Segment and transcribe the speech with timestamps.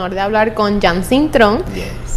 [0.00, 1.62] Honor de hablar con Jan Sintron.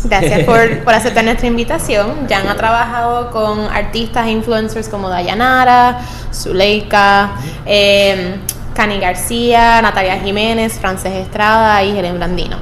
[0.05, 2.27] Gracias por, por, aceptar nuestra invitación.
[2.29, 5.99] Jan ha trabajado con artistas e influencers como Dayanara,
[6.33, 7.31] Zuleika,
[7.65, 8.37] eh,
[8.73, 12.57] Cani García, Natalia Jiménez, Frances Estrada y Helen Blandino.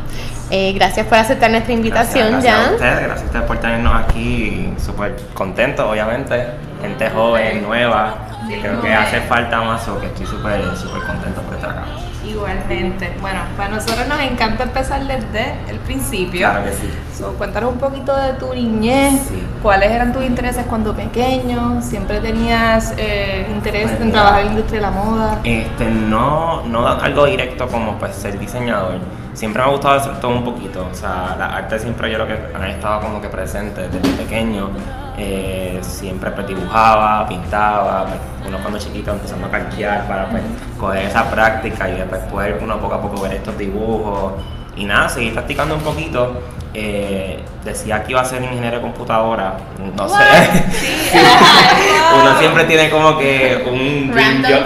[0.50, 2.62] Eh, gracias por aceptar nuestra invitación, gracias, Jan.
[2.62, 6.48] Gracias a ustedes, gracias a ustedes por tenernos aquí, súper contentos, obviamente.
[6.82, 8.16] Gente joven, nueva,
[8.60, 11.86] creo que hace falta más o que estoy súper súper contento por estar acá.
[12.32, 13.14] Igualmente.
[13.20, 16.40] Bueno, para nosotros nos encanta empezar desde el principio.
[16.50, 16.90] Claro que sí.
[17.38, 19.22] Cuéntanos un poquito de tu niñez.
[19.28, 19.44] Sí.
[19.62, 21.82] ¿Cuáles eran tus intereses cuando pequeño?
[21.82, 25.40] ¿Siempre tenías eh, interés en trabajar en la industria de la moda?
[25.44, 29.00] Este, no, no algo directo como pues ser diseñador.
[29.34, 30.88] Siempre me ha gustado hacer todo un poquito.
[30.92, 34.70] O sea, la arte siempre yo creo que han estado como que presente desde pequeño.
[35.18, 40.42] Eh, siempre pues dibujaba, pintaba, pues, uno cuando chiquito empezando a calquear para pues
[40.80, 44.34] coger esa práctica y después poder uno poco a poco ver estos dibujos
[44.76, 46.42] y nada, seguir practicando un poquito.
[46.74, 49.58] Eh, decía que iba a ser ingeniero de computadora,
[49.96, 50.16] no sé.
[52.22, 54.64] uno siempre tiene como que un dream job,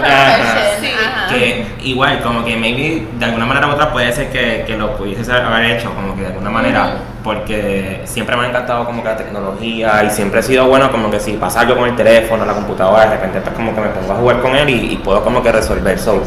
[1.28, 4.96] que igual como que maybe de alguna manera u otra puede ser que, que lo
[4.96, 9.08] pudiese haber hecho como que de alguna manera porque siempre me ha encantado como que
[9.08, 12.46] la tecnología y siempre he sido bueno como que si pasa algo con el teléfono,
[12.46, 14.96] la computadora, de repente pues como que me pongo a jugar con él y, y
[14.98, 15.98] puedo como que resolver.
[15.98, 16.22] So,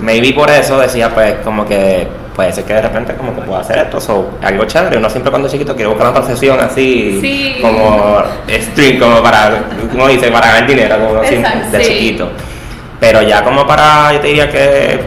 [0.00, 2.06] maybe por eso decía pues como que
[2.36, 4.98] puede ser que de repente como que pueda hacer esto, so, algo chévere.
[4.98, 7.58] Uno siempre cuando chiquito quiere buscar una profesión así Sí.
[7.62, 11.92] como stream, como para, como dice, para ganar dinero, como siempre, Exacto, de sí.
[11.92, 12.28] chiquito.
[13.00, 15.00] Pero ya como para, yo te diría que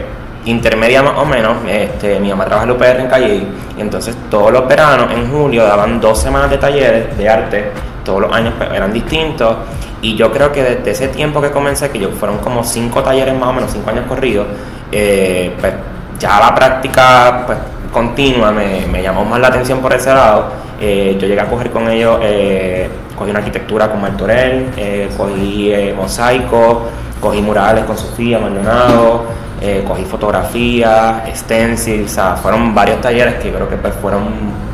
[0.44, 3.34] intermedia más o menos, este, mi mamá trabaja en la UPR en Calle
[3.76, 7.70] y entonces todos los veranos en julio daban dos semanas de talleres de arte,
[8.04, 9.54] todos los años pues, eran distintos
[10.02, 13.34] y yo creo que desde ese tiempo que comencé, que yo fueron como cinco talleres
[13.34, 14.46] más o menos, cinco años corridos,
[14.90, 15.72] eh, pues
[16.20, 17.58] ya la práctica pues,
[17.92, 20.52] continua me, me llamó más la atención por ese lado.
[20.80, 25.72] Eh, yo llegué a coger con ellos, eh, cogí una arquitectura con Martorell, eh, cogí
[25.72, 26.84] eh, mosaico,
[27.20, 29.24] cogí murales con Sofía Maldonado,
[29.60, 34.24] eh, cogí fotografía, stencils, o sea, fueron varios talleres que creo que pues, fueron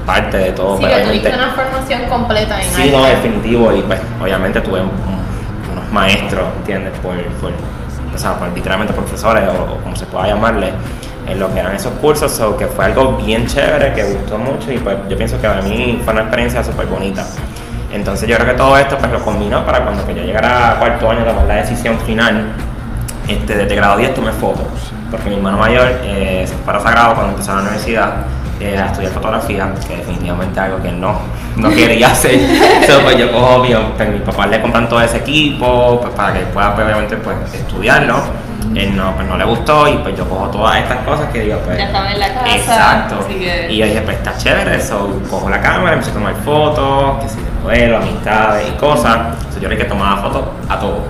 [0.06, 0.76] parte de todo.
[0.78, 2.92] Sí, pero que tuviste una formación completa en Sí, arte.
[2.96, 3.72] no, definitivo.
[3.72, 4.90] Y pues, obviamente tuve un-
[5.72, 6.92] unos maestros, ¿entiendes?
[7.02, 7.50] Por, por,
[8.14, 10.70] o sea, por literalmente profesores o, o como se pueda llamarle,
[11.26, 12.32] en lo que eran esos cursos.
[12.32, 15.60] So, que fue algo bien chévere, que gustó mucho y pues yo pienso que a
[15.62, 17.24] mí fue una experiencia súper bonita.
[17.92, 20.78] Entonces yo creo que todo esto pues lo combinó para cuando que yo llegara a
[20.78, 22.52] cuarto año tomar la decisión final.
[23.28, 27.14] Este, desde grado 10 tomé fotos, porque mi hermano mayor eh, se fue para Sagrado
[27.14, 28.14] cuando empezó la universidad
[28.60, 31.18] eh, a estudiar fotografía, que definitivamente algo que no,
[31.56, 32.34] no quería hacer.
[32.34, 36.34] Entonces, pues yo cojo, mi, pues, mis papás le compran todo ese equipo pues, para
[36.34, 38.14] que pueda pues, obviamente pues, estudiarlo.
[38.74, 41.58] Él no, pues, no le gustó y pues yo cojo todas estas cosas que digo,
[41.64, 41.78] pues.
[41.78, 43.16] Ya estaba en la casa, Exacto.
[43.24, 46.34] así que- Y yo dije, pues está chévere, eso cojo la cámara, empecé a tomar
[46.44, 49.16] fotos, que si de modelo, amistades y cosas.
[49.38, 51.04] Entonces yo era que tomaba fotos a todo.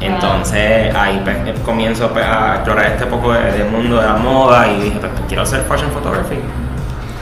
[0.00, 4.14] Entonces ahí pues, eh, comienzo pues, a explorar este poco de- del mundo de la
[4.14, 6.36] moda y dije, pues, quiero hacer fashion photography,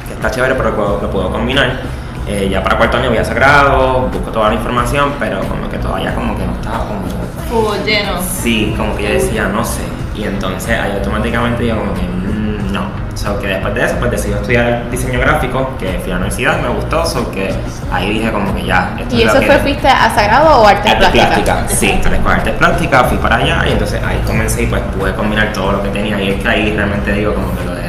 [0.06, 1.81] que está chévere, pero lo, lo puedo combinar.
[2.26, 5.78] Eh, ya para cuarto año voy a Sagrado, busco toda la información, pero como que
[5.78, 7.00] todavía como que no estaba como...
[7.48, 8.12] Full lleno.
[8.20, 9.82] Sí, como que yo decía, no sé.
[10.14, 13.06] Y entonces ahí automáticamente yo como que mm, no.
[13.15, 16.60] So que después de eso pues decidí estudiar diseño gráfico, que fui a la universidad,
[16.60, 17.54] me gustó, so que
[17.92, 18.97] ahí dije como que ya.
[18.98, 21.28] esto ¿Y es eso que- fue, fuiste a Sagrado o Arte Arte Plástica?
[21.45, 24.83] plástica, sí, entonces con arte plástica fui para allá y entonces ahí comencé y pues
[24.98, 27.74] pude combinar todo lo que tenía y es que ahí realmente digo como que lo
[27.74, 27.83] de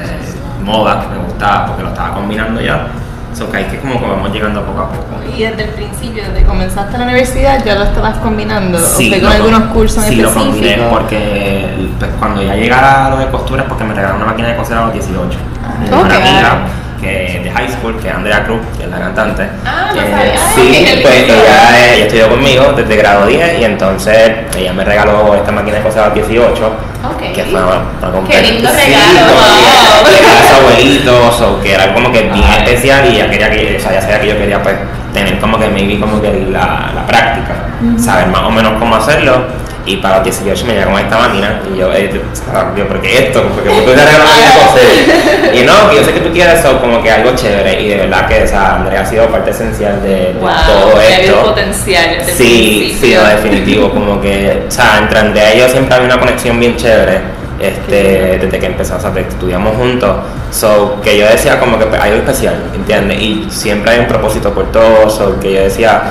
[0.63, 2.88] moda me gustaba porque lo estaba combinando ya.
[3.37, 5.05] So que ahí que como que vamos llegando poco a poco.
[5.37, 8.79] Y desde el principio, desde que comenzaste la universidad, ya lo estabas combinando.
[8.79, 13.11] Sí, ¿O fue con algunos cursos en sí, lo combiné porque pues, cuando ya llegara
[13.11, 15.37] lo de costura es porque me regalaron una máquina de coser a los 18.
[15.63, 16.21] Ah, Tengo una ok.
[16.21, 16.59] amiga
[16.99, 19.47] que de high school, que es Andrea Cruz, que es la cantante.
[19.65, 20.38] Ah, no sabía.
[20.55, 25.35] Sí, Ay, pues ella, ella estudió conmigo desde grado 10 y entonces ella me regaló
[25.35, 26.65] esta máquina de coser a los 18.
[27.05, 27.33] Ok.
[27.33, 28.41] Que fue para, comprar.
[28.41, 30.11] Qué lindo regalo, wow.
[30.11, 33.49] le regalé a su abuelito, so, que era como que bien especial y ella quería
[33.51, 34.75] que, o sea, ya sabía que yo quería pues
[35.13, 37.53] tener como que maybe como que la, la práctica,
[37.97, 39.66] saber más o menos cómo hacerlo.
[39.87, 43.41] Y para los 18 me llegó esta máquina y yo, eh, yo, ¿por qué esto?
[43.43, 45.55] Porque tú te regalas una.
[45.55, 47.81] Y no, que yo sé que tú quieres eso, como que algo chévere.
[47.81, 51.01] Y de verdad que, o sea, Andrea ha sido parte esencial de, de Wow, todo
[51.01, 51.41] esto.
[51.43, 55.69] potencial desde el Sí, sí, no, definitivo, como que, o sea, entre Andrea y yo
[55.69, 57.21] siempre había una conexión bien chévere,
[57.59, 60.17] este, desde que empezamos, o sea, que estudiamos juntos,
[60.51, 63.21] so, que yo decía como que pues, hay algo especial, ¿entiendes?
[63.21, 66.03] Y siempre hay un propósito por todo, so, que yo decía,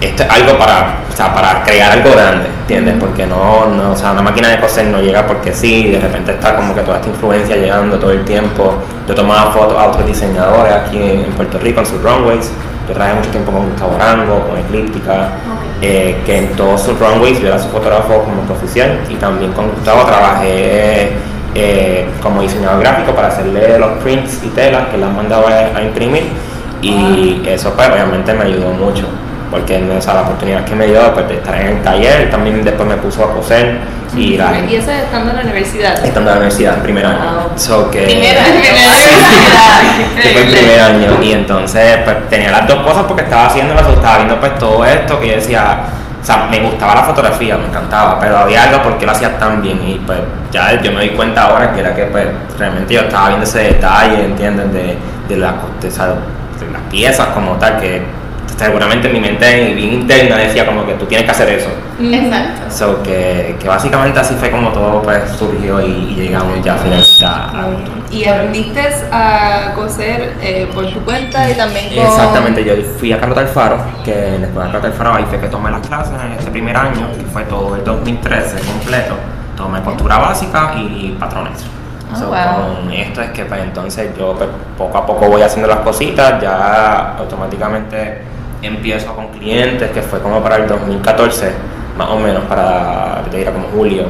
[0.00, 2.94] esto es algo para, o sea, para crear algo grande, ¿entiendes?
[2.98, 6.32] Porque no, no, o sea, una máquina de coser no llega porque sí, de repente
[6.32, 8.74] está como que toda esta influencia llegando todo el tiempo.
[9.06, 12.50] Yo tomaba fotos a otros diseñadores aquí en, Puerto Rico en sus runways.
[12.88, 15.28] Yo trabajé mucho tiempo con Gustavo Arango, con Eclíptica,
[15.82, 19.70] eh, que en todos sus runways yo era su fotógrafo como oficial y también con
[19.70, 21.12] Gustavo trabajé
[21.54, 26.24] eh, como diseñador gráfico para hacerle los prints y telas que las mandaba a, imprimir
[26.80, 29.06] y eso pues obviamente me ayudó mucho
[29.50, 32.88] porque esa la oportunidad que me dio pues, de estar en el taller, también después
[32.88, 33.78] me puso a coser.
[34.16, 36.04] Y, ¿Y eso estando en la universidad?
[36.04, 37.50] Estando en la universidad, en primer año.
[37.56, 38.60] So que, primer año.
[40.32, 41.22] fue el primer año.
[41.22, 45.20] Y entonces pues, tenía las dos cosas porque estaba haciendo estaba viendo pues todo esto
[45.20, 45.80] que yo decía,
[46.20, 49.62] o sea, me gustaba la fotografía, me encantaba, pero había algo porque lo hacía tan
[49.62, 50.18] bien y pues
[50.50, 52.26] ya yo me di cuenta ahora que era que pues
[52.58, 54.72] realmente yo estaba viendo ese detalle, ¿entiendes?
[54.72, 54.98] De,
[55.28, 58.02] de, la, de, de las piezas como tal, que
[58.60, 61.70] seguramente mi mente bien interna decía como que tú tienes que hacer eso.
[61.98, 62.70] Exacto.
[62.70, 67.68] So que, que básicamente así fue como todo pues surgió y, llegamos ya a,
[68.10, 72.04] ¿Y aprendiste a coser eh, por tu cuenta y también con...
[72.04, 75.40] Exactamente, yo fui a Carlos Alfaro, que en la escuela de Carlos Alfaro ahí fue
[75.40, 79.14] que tomé las clases en ese primer año, que fue todo el 2013 completo.
[79.56, 81.64] Tomé postura básica y patrones.
[82.12, 85.78] Oh, con esto es que pues entonces yo pues, poco a poco voy haciendo las
[85.78, 88.29] cositas, ya automáticamente
[88.62, 91.52] empiezo con clientes, que fue como para el 2014,
[91.96, 94.04] más o menos, para, te diría como julio,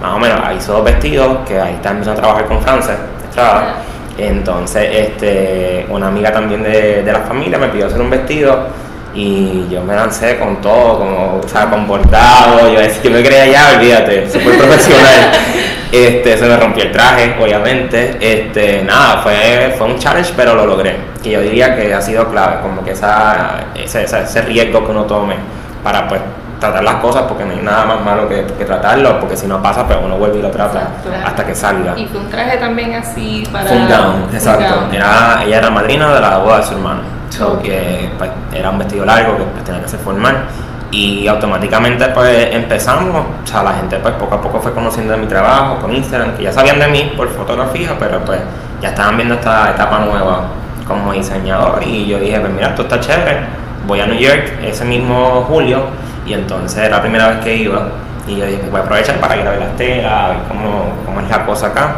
[0.00, 2.96] más o menos, ahí hizo dos vestidos, que ahí está empezando a trabajar con Frances
[3.28, 3.76] Estrada.
[4.18, 8.66] Entonces, este, una amiga también de, de la familia me pidió hacer un vestido
[9.14, 13.46] y yo me lancé con todo, como, o sea, con bordado, yo, yo me creía
[13.46, 15.32] ya, olvídate, súper profesional.
[15.96, 20.66] este, se me rompió el traje, obviamente, este, nada, fue, fue un challenge, pero lo
[20.66, 20.96] logré.
[21.22, 25.04] Y yo diría que ha sido clave, como que esa, ese, ese riesgo que uno
[25.04, 25.36] tome
[25.82, 26.20] para, pues,
[26.60, 29.62] tratar las cosas porque no hay nada más malo que, que tratarlo, porque si no
[29.62, 30.88] pasa, pues uno vuelve y lo trata
[31.24, 31.98] hasta que salga.
[31.98, 33.66] Y fue un traje también así para...
[33.66, 34.88] Fue un gown, exacto.
[34.90, 37.16] Era, ella era madrina de la boda de su hermano
[37.62, 40.46] que pues, era un vestido largo que pues, tenía que ser formal
[40.90, 45.18] y automáticamente pues empezamos, o sea, la gente pues poco a poco fue conociendo de
[45.18, 48.40] mi trabajo con Instagram, que ya sabían de mí por fotografía, pero pues
[48.80, 50.44] ya estaban viendo esta etapa nueva
[50.86, 53.40] como diseñador y yo dije, pues mira, esto está chévere,
[53.86, 55.82] voy a New York ese mismo julio
[56.26, 57.88] y entonces era la primera vez que iba
[58.26, 60.38] y yo dije, pues voy a aprovechar para ir a ver las telas, a ver
[60.48, 61.96] cómo, cómo es la cosa acá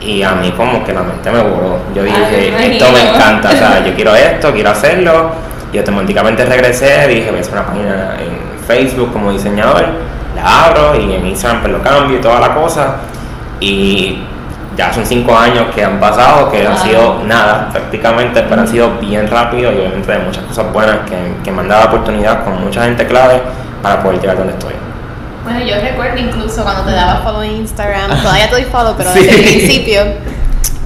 [0.00, 1.78] y a mí como que la mente me voló.
[1.94, 5.49] Yo dije, esto me encanta, o sea, yo quiero esto, quiero hacerlo.
[5.72, 9.86] Y automáticamente regresé, dije, voy a hacer una página en Facebook como diseñador,
[10.34, 12.96] la abro y en Instagram pues lo cambio y toda la cosa.
[13.60, 14.22] Y
[14.76, 18.90] ya son cinco años que han pasado, que han sido nada prácticamente, pero han sido
[19.00, 22.62] bien rápido y obviamente de muchas cosas buenas que, que me han dado oportunidad con
[22.64, 23.42] mucha gente clave
[23.82, 24.72] para poder llegar donde estoy.
[25.44, 29.10] Bueno, yo recuerdo incluso cuando te daba follow en Instagram, todavía te doy follow, pero
[29.14, 30.02] desde el principio,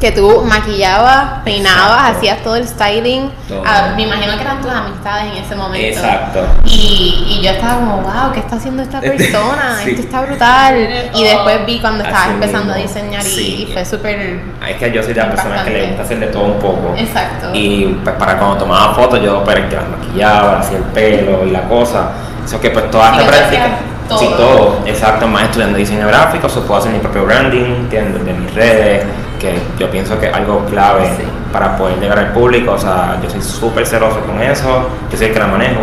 [0.05, 3.31] que tú maquillabas, peinabas, hacías todo el styling.
[3.65, 5.99] Ah, me imagino que eran tus amistades en ese momento.
[5.99, 6.41] Exacto.
[6.67, 9.83] Y, y yo estaba como, wow, ¿qué está haciendo esta persona?
[9.83, 10.77] Esto está brutal.
[11.15, 14.41] Y después vi cuando estabas empezando a diseñar y, fue súper.
[14.69, 16.95] Es que yo soy de las personas que le gusta hacer de todo un poco.
[16.99, 17.49] Exacto.
[17.55, 21.51] Y pues para cuando tomaba fotos, yo pues, que las maquillaba, hacía el pelo y
[21.51, 22.11] la cosa.
[22.45, 24.19] Eso que pues toda esta práctica todo.
[24.19, 28.55] Sí, todo, exacto, más estudiando diseño gráfico, o puedo hacer mi propio branding, de mis
[28.55, 29.07] redes,
[29.45, 31.07] que yo pienso que es algo clave
[31.53, 35.27] para poder llegar al público, o sea, yo soy súper celoso con eso, yo soy
[35.29, 35.83] el que la manejo,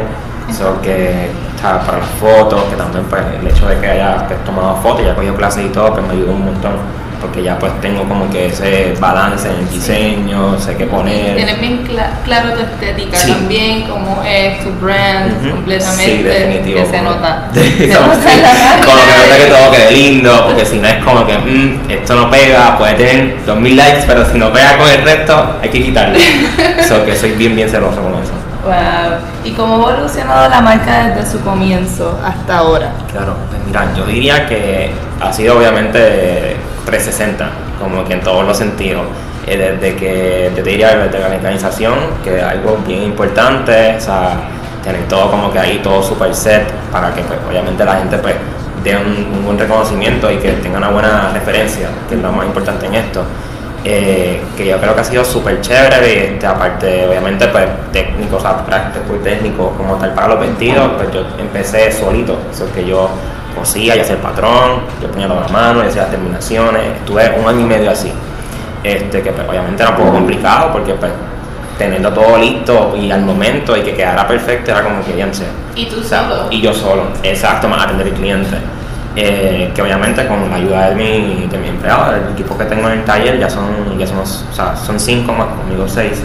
[0.49, 4.43] eso que está para las fotos, que también pues, el hecho de que haya pues,
[4.43, 6.71] tomado fotos, ya cogido clases y todo, pues me ayudó un montón
[7.21, 11.35] porque ya pues tengo como que ese balance en el diseño, sé qué poner.
[11.35, 11.87] Tienes bien
[12.25, 16.17] claro tu estética también, como es tu brand completamente.
[16.17, 16.79] Sí, definitivo.
[16.79, 17.49] Que se nota.
[17.53, 18.07] se nota
[18.85, 22.15] como que nota que todo quede lindo, porque si no es como que mm, esto
[22.15, 25.83] no pega, puede tener 2000 likes, pero si no pega con el resto, hay que
[25.83, 26.17] quitarlo.
[26.87, 28.33] so que soy bien, bien celoso con eso.
[28.63, 29.19] Wow.
[29.43, 32.91] ¿Y cómo ha evolucionado la marca desde su comienzo hasta ahora?
[33.11, 38.57] Claro, pues mira, yo diría que ha sido obviamente 360, como que en todos los
[38.57, 39.03] sentidos.
[39.47, 44.39] Eh, desde que te diría desde la organización, que es algo bien importante, o sea,
[44.83, 48.35] tener todo como que ahí, todo super set, para que pues, obviamente la gente pues
[48.83, 52.85] dé un, buen reconocimiento y que tenga una buena referencia, que es lo más importante
[52.85, 53.23] en esto.
[53.83, 58.39] Eh, que yo creo que ha sido súper chévere, este, aparte obviamente pues técnico, o
[58.39, 62.85] sea, práctico y técnico como tal para los vestidos, pues yo empecé solito, eso que
[62.85, 63.09] yo
[63.51, 67.47] cosía y hacía el patrón, yo ponía las manos, y hacía las terminaciones, estuve un
[67.47, 68.11] año y medio así,
[68.83, 71.11] este, que pues, obviamente era un poco complicado porque pues
[71.77, 75.45] tenerlo todo listo y al momento y que quedara perfecto era como que ya sé.
[75.75, 76.47] ¿Y tú solo?
[76.49, 78.57] Y yo solo, exacto, más atender al cliente.
[79.13, 82.87] Eh, que obviamente con la ayuda de mi, de mi empleado, del equipo que tengo
[82.87, 86.21] en el taller, ya son, ya somos, o sea, son cinco más conmigo seis,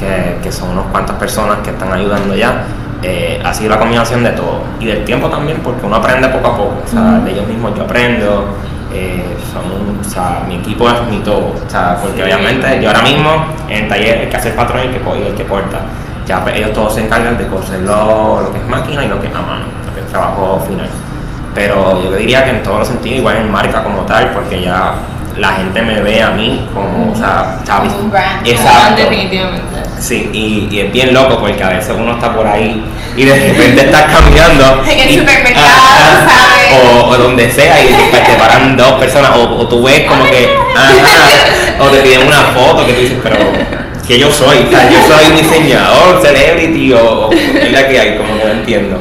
[0.00, 2.64] que, que son unas cuantas personas que están ayudando ya.
[3.06, 6.48] Eh, ha sido la combinación de todo y del tiempo también porque uno aprende poco
[6.48, 8.46] a poco, o sea, de ellos mismos yo aprendo,
[8.94, 13.02] eh, son, o sea, mi equipo es mi todo, o sea, porque obviamente yo ahora
[13.02, 13.28] mismo
[13.68, 15.80] en el taller el que hace el patrón y el que, el que porta,
[16.26, 19.26] ya pues, ellos todos se encargan de coser lo, que es máquina y lo que
[19.26, 20.88] es a mano, lo que es trabajo final.
[21.54, 24.94] Pero yo diría que en todos los sentidos, igual en marca como tal, porque ya
[25.36, 27.58] la gente me ve a mí como, o sea,
[28.00, 28.46] un brand.
[28.46, 29.02] Exacto.
[29.02, 29.83] Definitivamente.
[30.04, 32.84] Sí, y, y es bien loco porque a veces uno está por ahí
[33.16, 34.82] y de repente estás cambiando.
[34.90, 35.66] En el y- supermercado.
[36.74, 40.24] O, o donde sea y te, te paran dos personas o, o tú ves como
[40.24, 40.48] que.
[40.76, 43.36] Ajá, o te piden una foto que tú dices, pero.
[44.06, 44.58] que yo soy?
[44.66, 48.44] O sea, yo soy un diseñador, celebrity o, o es la que hay, como que
[48.44, 48.98] no entiendo.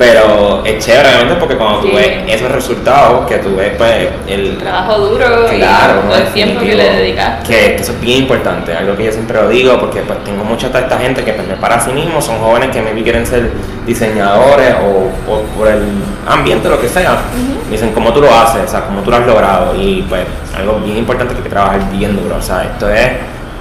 [0.00, 1.94] Pero es chévere, obviamente, porque cuando tú Sí.
[1.94, 6.74] ves esos resultados, que tú ves, pues, el, Trabajo duro Claro, y el tiempo que
[6.74, 7.46] le dedicaste.
[7.46, 10.70] Que, eso es bien importante, algo que yo siempre lo digo, porque pues tengo mucha
[10.70, 13.50] de esta gente que pues, para a sí mismo, son jóvenes que maybe quieren ser
[13.84, 15.82] diseñadores o, o por el
[16.26, 17.18] ambiente, lo que sea.
[17.66, 18.62] Me dicen, ¿cómo tú lo haces?
[18.64, 19.74] O sea, ¿cómo tú lo has logrado?
[19.78, 20.22] Y pues
[20.56, 23.10] algo bien importante que hay que trabajar bien duro, o sea, esto es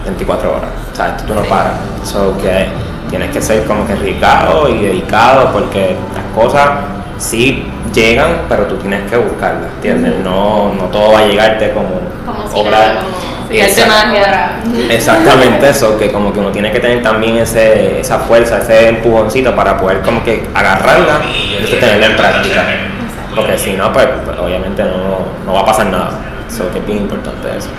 [0.05, 1.73] 24 horas, o sea, esto tú no paras.
[2.05, 2.67] So que
[3.09, 6.69] tienes que ser como que dedicado y dedicado porque las cosas
[7.17, 10.15] sí llegan, pero tú tienes que buscarlas, ¿entiendes?
[10.23, 13.01] No, no todo va a llegarte como, Como si obra.
[13.49, 13.93] Sí, arte Exacto.
[14.07, 14.59] magia.
[14.89, 19.55] Exactamente eso, que como que uno tiene que tener también ese, esa fuerza, ese empujoncito
[19.55, 22.63] para poder como que agarrarla y tenerla en práctica.
[23.35, 26.11] Porque si no, pues, pues, obviamente no, no va a pasar nada.
[26.47, 27.69] Eso que es bien importante eso.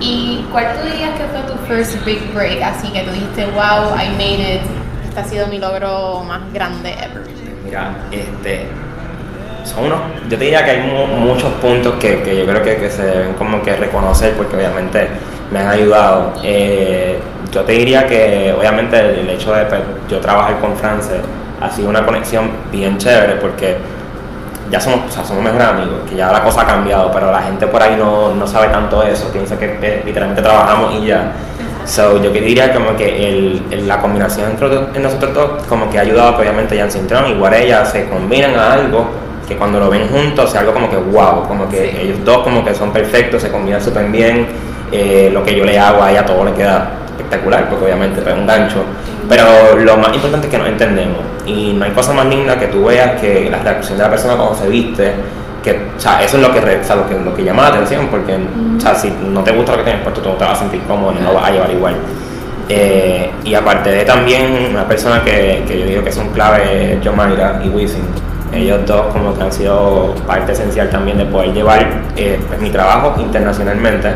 [0.00, 2.62] ¿Y cuál tú dirías que fue tu first big break?
[2.62, 4.60] Así que tú dijiste, wow, I made it.
[5.08, 7.22] Este ha sido mi logro más grande ever.
[7.64, 8.66] Mira, este,
[9.64, 9.98] son unos,
[10.28, 13.02] yo te diría que hay mu- muchos puntos que, que yo creo que, que se
[13.02, 15.08] deben como que reconocer porque obviamente
[15.50, 16.34] me han ayudado.
[16.44, 17.18] Eh,
[17.52, 21.10] yo te diría que obviamente el hecho de pues, yo trabajar con France
[21.60, 23.76] ha sido una conexión bien chévere porque
[24.70, 27.42] ya somos, o sea, somos mejores amigos, que ya la cosa ha cambiado, pero la
[27.42, 31.32] gente por ahí no, no sabe tanto eso, piensa que literalmente trabajamos y ya.
[31.84, 34.68] So, yo que diría como que el, el- la combinación entre,
[35.00, 38.72] nosotros dos como que ha ayudado que obviamente Jan Sintron igual ella se combinan a
[38.72, 39.06] algo
[39.46, 41.98] que cuando lo ven juntos sea algo como que wow, como que Sí.
[42.02, 44.48] ellos dos como que son perfectos, se combinan súper bien,
[44.90, 48.36] eh, lo que yo le hago a ella todo le queda espectacular porque obviamente es
[48.36, 48.78] un gancho,
[49.28, 52.66] pero lo más importante es que nos entendemos y no hay cosa más linda que
[52.66, 55.12] tú veas que la reacción de la persona cuando se viste
[55.62, 57.62] que, o sea, eso es lo que, re- o sea, lo que, lo que llama
[57.62, 58.36] la atención, porque
[58.76, 60.60] o sea, si no te gusta lo que tienes puesto, tú no te vas a
[60.60, 61.94] sentir cómodo y no lo vas a llevar igual.
[62.68, 67.00] Eh, y aparte de también una persona que, que yo digo que son clave, es
[67.02, 68.02] Yomaira y Wisin.
[68.52, 71.84] Ellos dos como que han sido parte esencial también de poder llevar
[72.16, 74.08] eh, pues, mi trabajo internacionalmente.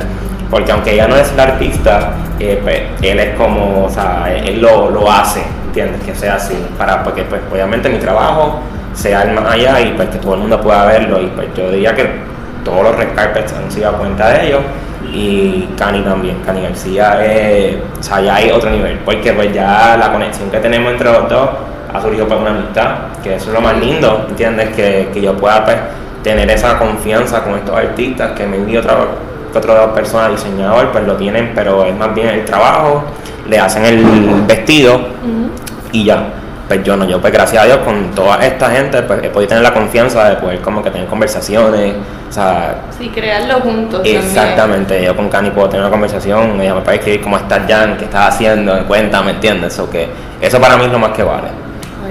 [0.50, 4.60] Porque aunque ella no es la artista, eh, pues, él es como, o sea, él
[4.60, 6.02] lo, lo hace, ¿entiendes?
[6.02, 8.60] Que sea así, para, porque pues obviamente mi trabajo
[8.92, 11.70] sea el más allá y pues que todo el mundo pueda verlo y pues yo
[11.70, 12.08] diría que
[12.64, 14.60] todos los red carpets han sido a cuenta de ellos
[15.12, 19.96] y Cani también, Cani García es, o sea, ya hay otro nivel, porque pues ya
[19.96, 21.50] la conexión que tenemos entre los dos
[21.92, 22.88] ha surgido por una amistad,
[23.22, 24.74] que eso es lo más lindo, ¿entiendes?
[24.76, 25.76] Que, que yo pueda pues,
[26.22, 28.98] tener esa confianza con estos artistas, que me envío otra
[29.50, 33.04] que otras dos personas, diseñador, pues lo tienen, pero es más bien el trabajo,
[33.48, 34.04] le hacen el
[34.46, 35.00] vestido
[35.92, 36.34] y ya.
[36.68, 39.48] Pues yo no, yo pues gracias a Dios con toda esta gente pues he podido
[39.48, 41.96] tener la confianza de poder como que tener conversaciones,
[42.28, 44.18] o sea, Sí, crearlo juntos también.
[44.18, 47.96] Exactamente, yo con Cani puedo tener una conversación, ella me puede escribir cómo estás Jan,
[47.96, 49.72] qué estás haciendo, cuéntame, ¿entiendes?
[49.72, 50.08] Eso que
[50.40, 51.48] eso para mí es lo más que vale.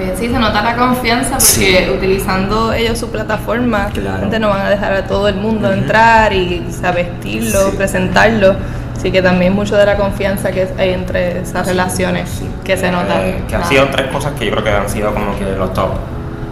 [0.00, 1.90] Bien, sí, se nota la confianza porque Sí.
[1.94, 4.28] utilizando ellos su plataforma, Claro.
[4.38, 7.76] no van a dejar a todo el mundo entrar y o sea, vestirlo, Sí.
[7.76, 8.54] presentarlo.
[8.96, 13.26] Así que también mucho de la confianza que hay entre esas relaciones que se nota.
[13.26, 15.72] Eh, que han sido tres cosas que yo creo que han sido como que los
[15.72, 15.90] top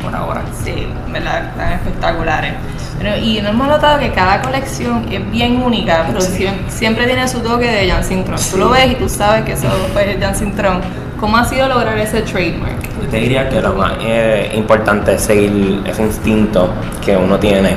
[0.02, 0.42] por ahora.
[0.64, 1.44] Sí, ¿verdad?
[1.48, 2.52] Están espectaculares.
[2.98, 7.40] Pero, y hemos notado que cada colección es bien única, pero siem- siempre tiene su
[7.40, 8.38] toque de Jan Sintron.
[8.50, 10.80] Tú lo ves y tú sabes que eso fue Jan Sintron.
[11.18, 12.80] ¿Cómo ha sido lograr ese trademark?
[13.02, 16.70] Yo te diría que lo más eh, importante es seguir ese instinto
[17.04, 17.76] que uno tiene.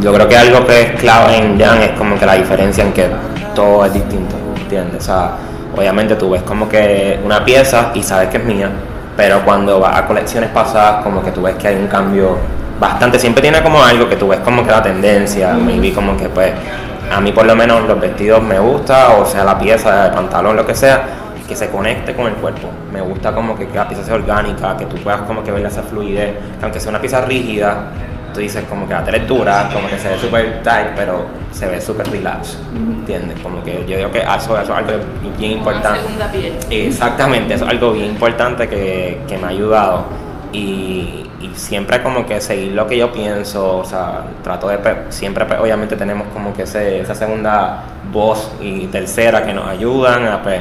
[0.00, 2.92] Yo creo que algo que es clave en Jan es como que la diferencia en
[2.92, 3.06] que
[3.54, 5.02] todo es distinto, ¿entiendes?
[5.02, 5.36] O sea,
[5.74, 8.68] obviamente tú ves como que una pieza y sabes que es mía,
[9.16, 12.36] pero cuando vas a colecciones pasadas como que tú ves que hay un cambio
[12.78, 16.28] bastante, siempre tiene como algo que tú ves como que la tendencia, maybe como que
[16.28, 16.52] pues
[17.10, 20.56] a mí por lo menos los vestidos me gusta, o sea la pieza, el pantalón,
[20.56, 21.21] lo que sea,
[21.52, 22.68] que se conecte con el cuerpo.
[22.92, 25.82] Me gusta como que, la pieza sea orgánica, que tú puedas como que ver esa
[25.82, 27.84] fluidez, que aunque sea una pieza rígida,
[28.32, 31.26] tú dices como que la tela es dura, como que se ve súper tight, pero
[31.52, 33.38] se ve súper relax, ¿entiendes?
[33.40, 34.92] Como que yo digo que eso, eso es algo
[35.38, 36.00] bien importante.
[36.00, 36.54] segunda piel.
[36.70, 40.04] Exactamente, eso es algo bien importante que, que me ha ayudado.
[40.54, 45.04] Y, y siempre como que seguir lo que yo pienso, o sea, trato de, pe-
[45.10, 47.82] siempre pe- obviamente tenemos como que ese, esa segunda
[48.12, 50.60] voz y tercera que nos ayudan, a, pues,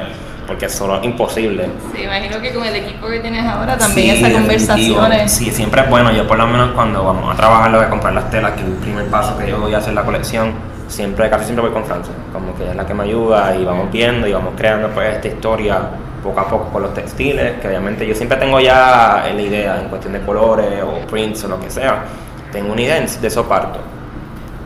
[0.52, 1.70] porque solo es imposible.
[1.96, 5.32] Sí, imagino que con el equipo que tienes ahora también Sí, esas conversaciones.
[5.32, 6.12] Sí, siempre es bueno.
[6.12, 8.68] Yo por lo menos cuando vamos a trabajar lo de comprar las telas, que es
[8.68, 10.52] el primer paso que yo voy a hacer la colección,
[10.90, 12.14] siempre, casi siempre voy con Francia.
[12.34, 15.30] Como que es la que me ayuda y vamos viendo y vamos creando pues esta
[15.30, 15.80] historia
[16.22, 19.88] poco a poco con los textiles, que obviamente yo siempre tengo ya la idea en
[19.88, 22.04] cuestión de colores o prints o lo que sea.
[22.52, 23.80] Tengo una idea de eso parto.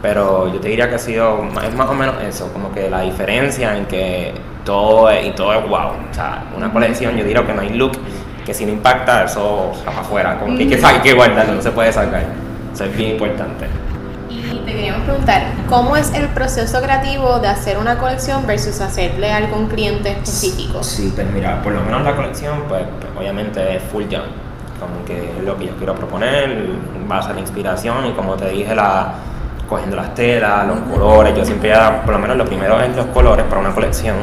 [0.02, 3.02] Pero yo te diría que ha sido, es más o menos eso, como que la
[3.02, 4.34] diferencia en que
[4.64, 5.92] todo es, y todo es wow.
[6.12, 7.94] O sea, una colección, yo diría que no hay look
[8.46, 10.40] que si no impacta, eso está para afuera.
[10.40, 12.24] Como que hay que, hay que guardarlo, no se puede sacar.
[12.74, 13.66] Eso es bien importante.
[14.30, 19.34] Y te queríamos preguntar, ¿cómo es el proceso creativo de hacer una colección versus hacerle
[19.34, 20.84] a un cliente específico?
[20.84, 24.24] Sí, pues mira, por lo menos la colección, pues, pues, obviamente es full jam.
[24.80, 26.68] Como que es lo que yo quiero proponer,
[27.08, 29.16] base a la inspiración y como te dije, la,
[29.70, 31.36] cogiendo las telas, los colores.
[31.36, 34.16] Yo siempre, ya, por lo menos lo primero es los colores para una colección.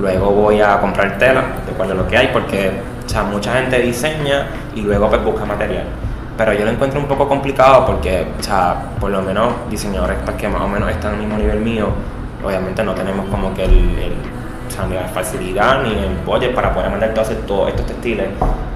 [0.00, 2.72] Luego voy a comprar tela, de acuerdo a lo que hay, porque
[3.04, 5.84] o sea, mucha gente diseña y luego pues, busca material.
[6.36, 10.36] Pero yo lo encuentro un poco complicado porque, o sea, por lo menos diseñadores pues,
[10.36, 11.88] que más o menos están al mismo nivel mío,
[12.44, 14.16] obviamente no tenemos como que el, el-
[14.66, 18.26] o sea, la facilidad ni el budget para poder mandar todos estos textiles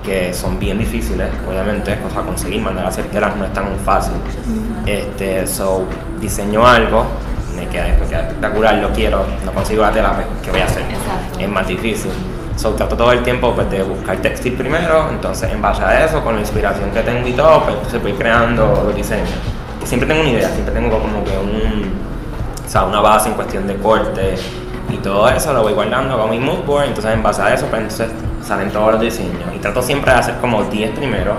[0.03, 3.77] que son bien difíciles, obviamente, o sea, conseguir mandar a hacer telas no es tan
[3.85, 4.15] fácil.
[4.87, 5.85] Este, so,
[6.21, 7.05] diseño algo,
[7.57, 10.83] me queda, me queda espectacular, lo quiero, no consigo la tela, ¿qué voy a hacer?
[10.83, 11.41] Exacto.
[11.41, 12.11] Es más difícil.
[12.57, 16.23] So, trato todo el tiempo pues, de buscar textil primero, entonces en base a eso,
[16.25, 19.29] con la inspiración que tengo y todo, pues se voy creando los diseños.
[19.81, 21.93] Que siempre tengo una idea, siempre tengo como que un,
[22.67, 24.35] o sea, una base en cuestión de corte
[24.91, 27.67] y todo eso lo voy guardando con mi mood board, entonces en base a eso
[27.67, 28.11] pues entonces
[28.49, 29.55] salen todos los diseños.
[29.55, 31.35] Y trato siempre de hacer como 10 primero,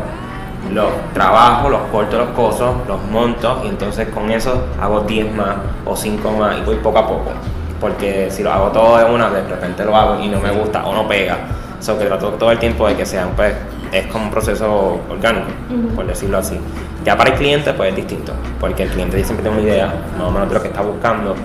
[0.72, 5.56] los trabajo, los corto los cosos, los monto y entonces con eso hago 10 más
[5.86, 7.32] o 5 más y voy poco a poco,
[7.80, 10.86] porque si lo hago todo de una, de repente lo hago y no me gusta
[10.86, 11.38] o no pega,
[11.80, 13.56] so que trato todo el tiempo de que sean pues
[13.92, 15.48] es como un proceso orgánico,
[15.96, 16.60] por decirlo así.
[17.04, 20.28] Ya para el cliente pues es distinto, porque el cliente siempre tiene una idea más
[20.28, 21.36] o menos de lo que está buscando.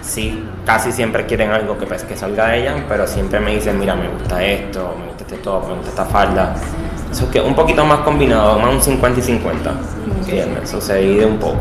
[0.00, 3.78] Sí, casi siempre quieren algo que, pues, que salga de ella, pero siempre me dicen,
[3.78, 6.54] mira, me gusta esto, me gusta este top, me gusta esta falda.
[7.10, 9.72] Eso es que un poquito más combinado, más un 50 y 50.
[10.20, 10.64] ¿Entiendes?
[10.64, 11.56] Eso se divide un poco.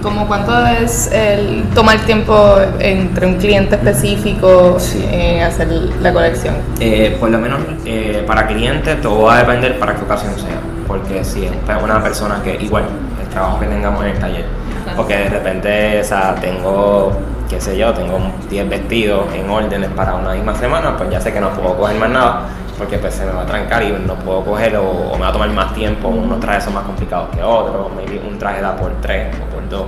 [0.00, 5.04] ¿Cómo cuánto es el tomar tiempo entre un cliente específico Sí.
[5.10, 5.68] en hacer
[6.00, 6.54] la colección?
[6.78, 10.60] Eh, por lo menos eh, para clientes todo va a depender para qué ocasión sea.
[10.86, 12.84] Porque si es una persona que igual
[13.20, 14.44] el trabajo que tengamos en el taller.
[14.96, 17.12] Porque de repente, o sea, tengo,
[17.52, 21.34] qué sé yo, tengo 10 vestidos en órdenes para una misma semana, pues ya sé
[21.34, 24.14] que no puedo coger más nada porque pues se me va a trancar y no
[24.14, 27.28] puedo coger o, o me va a tomar más tiempo, unos trajes son más complicados
[27.36, 29.82] que otros, maybe un traje da por 3 o por 2,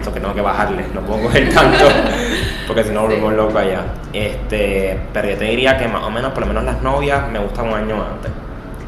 [0.00, 1.84] eso que tengo que bajarle, no puedo coger tanto
[2.68, 3.80] porque si no volvemos locos allá.
[4.12, 7.40] Este, pero yo te diría que más o menos, por lo menos las novias me
[7.40, 8.30] gustan un año antes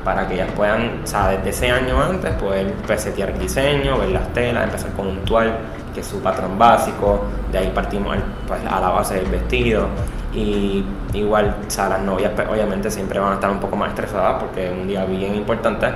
[0.05, 3.99] para que ellas puedan, o sea, desde ese año antes, poder pues, setear el diseño,
[3.99, 5.57] ver las telas, empezar con un tual,
[5.95, 9.87] que es su patrón básico, de ahí partimos al- pues, a la base del vestido.
[10.35, 13.91] Y igual, o sea, las novias pues, obviamente siempre van a estar un poco más
[13.91, 15.87] estresadas porque es un día bien importante,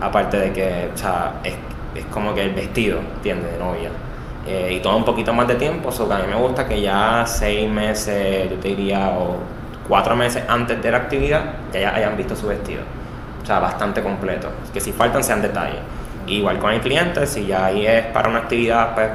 [0.00, 1.54] aparte de que, o sea, es,
[1.94, 3.52] es como que el vestido, ¿entiendes?
[3.52, 3.90] De novia.
[4.46, 6.80] Eh, y toma un poquito más de tiempo, so que a mí me gusta que
[6.80, 9.36] ya seis meses, yo te diría, o
[9.88, 12.82] cuatro meses antes de la actividad, que ya hayan visto su vestido.
[13.42, 14.48] O sea, bastante completo.
[14.72, 15.80] Que si faltan sean detalles.
[16.26, 19.08] Igual con el cliente, si ya ahí es para una actividad pues,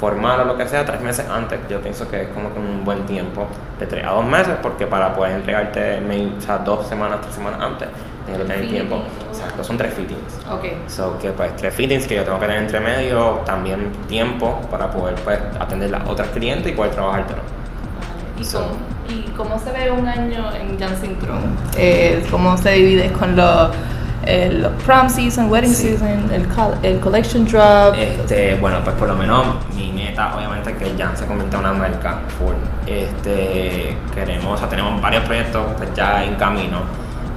[0.00, 2.84] formal o lo que sea, tres meses antes, yo pienso que es como que un
[2.84, 3.46] buen tiempo,
[3.78, 7.34] de tres a dos meses, porque para poder entregarte maybe, o sea, dos semanas, tres
[7.34, 7.88] semanas antes,
[8.24, 9.02] tengo que tener tiempo.
[9.30, 10.38] Exacto, son tres fittings.
[10.50, 10.64] Ok.
[10.88, 14.90] So que pues tres fittings que yo tengo que tener entre medio, también tiempo para
[14.90, 17.42] poder pues atender las otras clientes y poder trabajártelo.
[18.38, 18.70] ¿Y So- cómo,
[19.10, 21.42] ¿Y cómo se ve un año en Dancing Throne?
[21.76, 23.70] Eh, ¿Cómo se divide con los,
[24.26, 25.88] los prom season, wedding Sí.
[25.96, 26.46] season, el,
[26.82, 27.94] el collection drop?
[27.96, 31.72] Este, bueno, pues por lo menos mi meta, obviamente, que Jan se convierta en una
[31.72, 32.54] marca full.
[32.86, 36.78] Este, queremos, o sea, tenemos varios proyectos pues, ya en camino.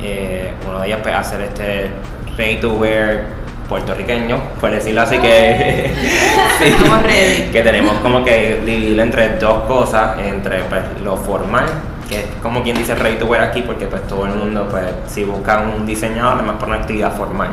[0.02, 1.92] Eh, uno de ellos es hacer este
[2.38, 3.26] ready to wear
[3.70, 5.94] puertorriqueño, por decirlo así que
[6.60, 11.66] sí, que tenemos como que dividirlo entre dos cosas, entre pues, lo formal,
[12.14, 14.86] que es como quien dice ready to wear aquí, porque pues todo el mundo, pues
[15.08, 17.50] si busca un diseñador, es más por una actividad formal.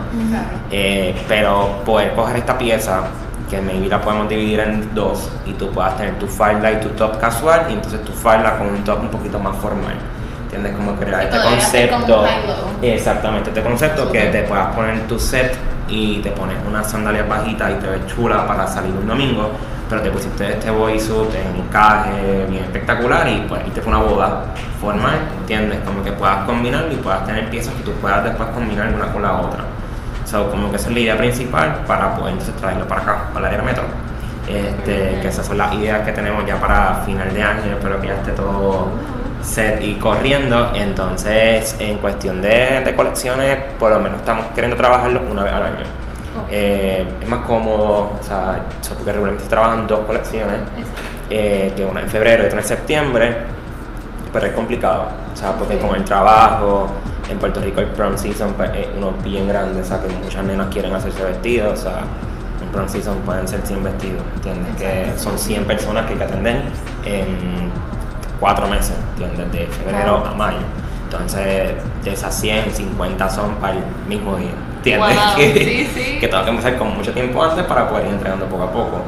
[0.70, 3.02] Eh, pero poder coger esta pieza,
[3.48, 6.90] que maybe la podemos dividir en dos, y tú puedas tener tu falda y tu
[6.90, 9.94] top casual, y entonces tu falda con un top un poquito más formal.
[10.42, 10.74] ¿Entiendes?
[10.76, 12.24] Como crear este concepto.
[12.82, 15.56] Exactamente, este concepto que te puedas poner tu set
[15.88, 19.50] y te pones unas sandalias bajitas y te ves chula para salir un domingo,
[19.90, 24.02] pero te pusiste este bodysuit en encaje bien espectacular y pues y te fue una
[24.02, 24.44] boda
[24.80, 25.80] formal, ¿entiendes?
[25.84, 29.22] Como que puedas combinarlo y puedas tener piezas que tú puedas después combinar una con
[29.22, 29.64] la otra.
[30.24, 33.48] So, como que esa es la idea principal para poder entonces traerlo para acá, para
[33.48, 33.82] el área metro.
[34.46, 38.06] Este, que esas son las ideas que tenemos ya para final de año, espero que
[38.06, 38.88] ya esté todo
[39.42, 40.70] set y corriendo.
[40.72, 45.62] Entonces, en cuestión de, de colecciones, por lo menos estamos queriendo trabajarlo una vez al
[45.64, 45.99] año.
[46.50, 48.64] Eh, es más cómodo, o sea,
[48.96, 50.60] porque regularmente trabajan dos colecciones,
[51.28, 53.36] eh, que una en febrero y otra en septiembre,
[54.32, 56.88] pero es complicado, o sea, porque con el trabajo,
[57.30, 60.44] en Puerto Rico el prom season pues, es uno bien grande, o sea, que muchas
[60.44, 62.00] nenas quieren hacerse vestidos, o sea,
[62.62, 64.76] un prom season pueden ser 100 vestidos, ¿entiendes?
[64.76, 66.62] Que son 100 personas que hay que atender
[67.04, 67.70] en
[68.38, 69.52] cuatro meses, ¿entiendes?
[69.52, 70.58] De febrero a mayo.
[71.04, 71.72] Entonces,
[72.04, 75.14] de esas 100, 50 son para el mismo día, ¿entiendes?
[75.14, 76.18] Wow, que, sí, sí.
[76.18, 79.02] que tengo que empezar con mucho tiempo antes para poder ir entregando poco a poco.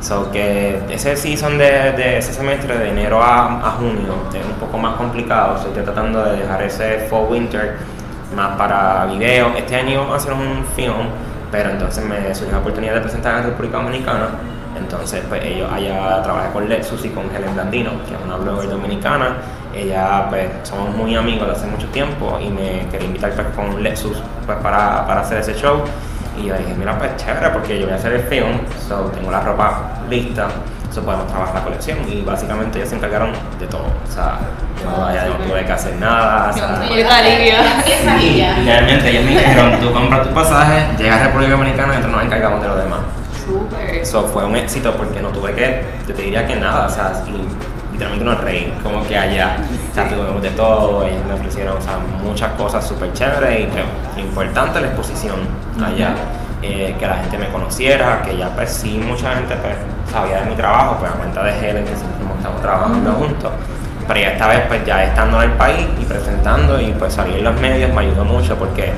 [0.00, 4.54] So que ese season de, de ese semestre, de enero a, a junio, es un
[4.54, 5.58] poco más complicado.
[5.58, 7.76] So, estoy tratando de dejar ese fall winter
[8.34, 9.52] más para video.
[9.56, 11.06] Este año hacer un film,
[11.52, 14.30] pero entonces me surgió la oportunidad de presentar en República Dominicana.
[14.76, 18.70] Entonces, pues ellos allá trabajé con Lexus y con Helen Blandino, que es una blogger
[18.70, 19.36] dominicana.
[19.72, 23.80] Ella, pues, somos muy amigos de hace mucho tiempo y me quería invitar pues, con
[23.82, 25.82] Lexus pues, para, para hacer ese show.
[26.38, 29.30] Y yo dije, mira, pues chévere, porque yo voy a hacer el film, so tengo
[29.30, 30.48] la ropa lista,
[30.90, 31.98] so podemos trabajar la colección.
[32.08, 33.84] Y básicamente ellos se encargaron de todo.
[33.84, 34.38] O sea,
[34.82, 36.50] yo no, ya no tuve que hacer nada.
[36.50, 36.84] o sea.
[37.86, 38.56] Esa y guía.
[38.64, 42.24] realmente ellos me dijeron, tú compras tu pasaje, llegas a República Dominicana y nosotros nos
[42.24, 43.00] encargamos de lo demás.
[43.92, 47.12] Eso fue un éxito porque no tuve que, yo te diría que nada, o sea,
[47.26, 49.56] y literalmente nos reír, como que allá,
[49.94, 53.84] sea, tuvimos de todo, ellos me ofrecieron, o sea, muchas cosas súper chéveres y pues,
[54.18, 55.36] importante la exposición
[55.84, 56.14] allá,
[56.62, 59.74] eh, que la gente me conociera, que ya pues sí, mucha gente pues
[60.10, 63.52] sabía de mi trabajo, pues a cuenta de Helen, que siempre hemos estado trabajando juntos,
[64.06, 67.36] pero ya esta vez pues ya estando en el país y presentando y pues salir
[67.36, 68.92] en los medios me ayudó mucho porque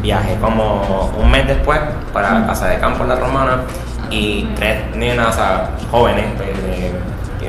[0.00, 1.78] viajé como un mes después
[2.12, 3.62] para Casa de Campo en la Romana
[4.10, 6.90] y tres nenas o sea, jóvenes pues, me,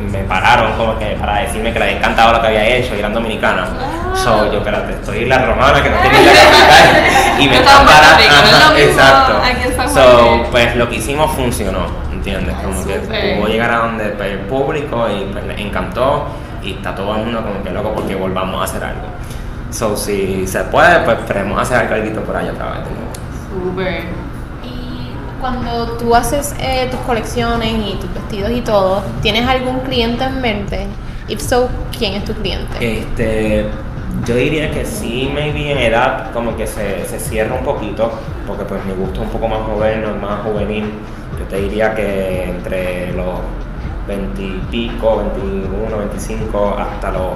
[0.01, 3.13] me pararon como que para decirme que les encantaba lo que había hecho y eran
[3.13, 3.69] dominicanas.
[4.15, 7.85] So, yo, espérate, estoy la Romana, que no tiene la capital, y me Estaba en
[7.87, 9.93] compara- Puerto Rico, no Exacto.
[9.93, 12.55] So, pues lo que hicimos funcionó, ¿entiendes?
[12.63, 16.27] Como que pudo llegar a donde pues, el público y pues les encantó
[16.63, 19.07] y está todo el mundo como que loco porque volvamos a hacer algo.
[19.71, 22.79] So, si se puede, pues esperemos hacer algo por allá otra vez.
[23.49, 24.03] Súper.
[25.43, 30.39] Cuando tú haces eh, tus colecciones y tus vestidos y todo, ¿tienes algún cliente en
[30.39, 30.87] mente?
[31.27, 32.71] If so, ¿quién es tu cliente?
[32.79, 33.65] Este,
[34.25, 38.09] yo diría que sí, maybe en edad como que se, se cierra un poquito,
[38.47, 40.93] porque pues mi gusto es un poco más moderno, más juvenil.
[41.37, 43.39] Yo te diría que entre los
[44.07, 47.31] 20 y pico, 21, 25 hasta los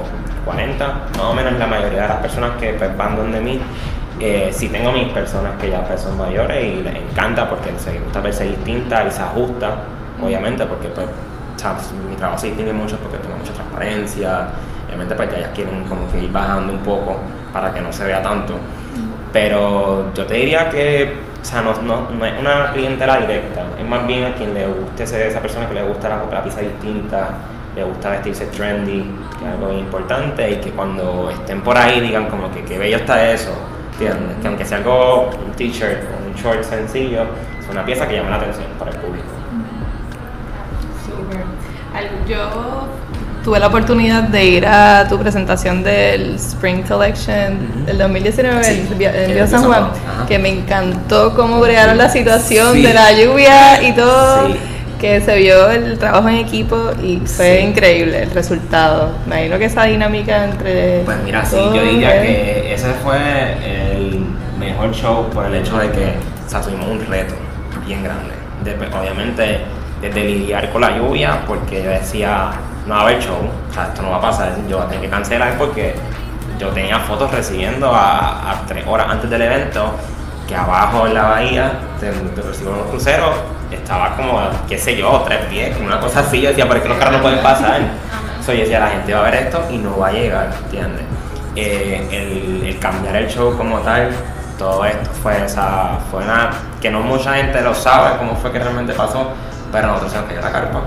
[0.46, 3.60] 40, más o menos la mayoría de las personas que pues, van donde mí.
[4.20, 8.04] Eh, sí tengo mis personas que ya pues, son mayores y les encanta porque les
[8.04, 9.76] gusta verse distinta y se ajusta,
[10.24, 11.08] obviamente, porque pues,
[12.10, 14.48] mi trabajo se distingue mucho porque tengo mucha transparencia,
[14.88, 17.18] obviamente pues ya ellas quieren como que ir bajando un poco
[17.54, 18.56] para que no se vea tanto.
[19.34, 23.86] Pero yo te diría que, o sea, no, no, no es una clientela directa, es
[23.88, 27.30] más bien a quien le guste ese- esa persona que le gusta la, la distinta,
[27.76, 29.04] le gusta vestirse trendy,
[29.38, 32.98] que es algo importante, y que cuando estén por ahí digan como que qué bello
[32.98, 33.52] está eso,
[34.00, 34.38] ¿entiendes?
[34.42, 37.24] Que aunque sea algo, un t-shirt o un short sencillo,
[37.60, 39.26] es una pieza que llama la atención para el público.
[42.28, 42.88] Yo
[43.44, 49.02] tuve la oportunidad de ir a tu presentación del Spring Collection del 2019 Sí, en
[49.02, 50.26] en Vía San Juan, Juan, ajá.
[50.28, 52.82] que me encantó cómo bregaron la situación Sí.
[52.82, 54.58] de la lluvia y todo, Sí.
[55.00, 57.66] Que se vio el trabajo en equipo y fue Sí.
[57.66, 59.12] increíble el resultado.
[59.28, 63.18] Me imagino que esa dinámica entre Pues mira, sí, yo diría que ese fue
[63.96, 64.26] el
[64.60, 66.14] mejor show por el hecho de que
[66.46, 67.36] o sea, tuvimos un reto
[67.86, 68.34] bien grande.
[68.64, 69.60] De, pues, obviamente,
[70.02, 72.52] desde lidiar con la lluvia, porque yo decía,
[72.86, 73.38] no va a haber show,
[73.70, 75.94] o sea, esto no va a pasar, yo voy a tener que cancelar porque
[76.60, 79.92] yo tenía fotos recibiendo a, a tres horas antes del evento
[80.48, 83.32] que abajo en la bahía de, de recibo unos cruceros
[83.88, 86.84] estaba como, qué sé yo, tres pies, como una cosa así, yo decía, pero es
[86.84, 87.80] que los carros no pueden pasar.
[88.46, 91.04] So, yo decía, la gente va a ver esto y no va a llegar, ¿entiendes?
[91.54, 94.10] Eh, el, el cambiar el show como tal,
[94.58, 98.60] todo esto fue esa, fue una, que no mucha gente lo sabe cómo fue que
[98.60, 99.32] realmente pasó,
[99.70, 100.82] pero nosotros se nos cayó la carpa.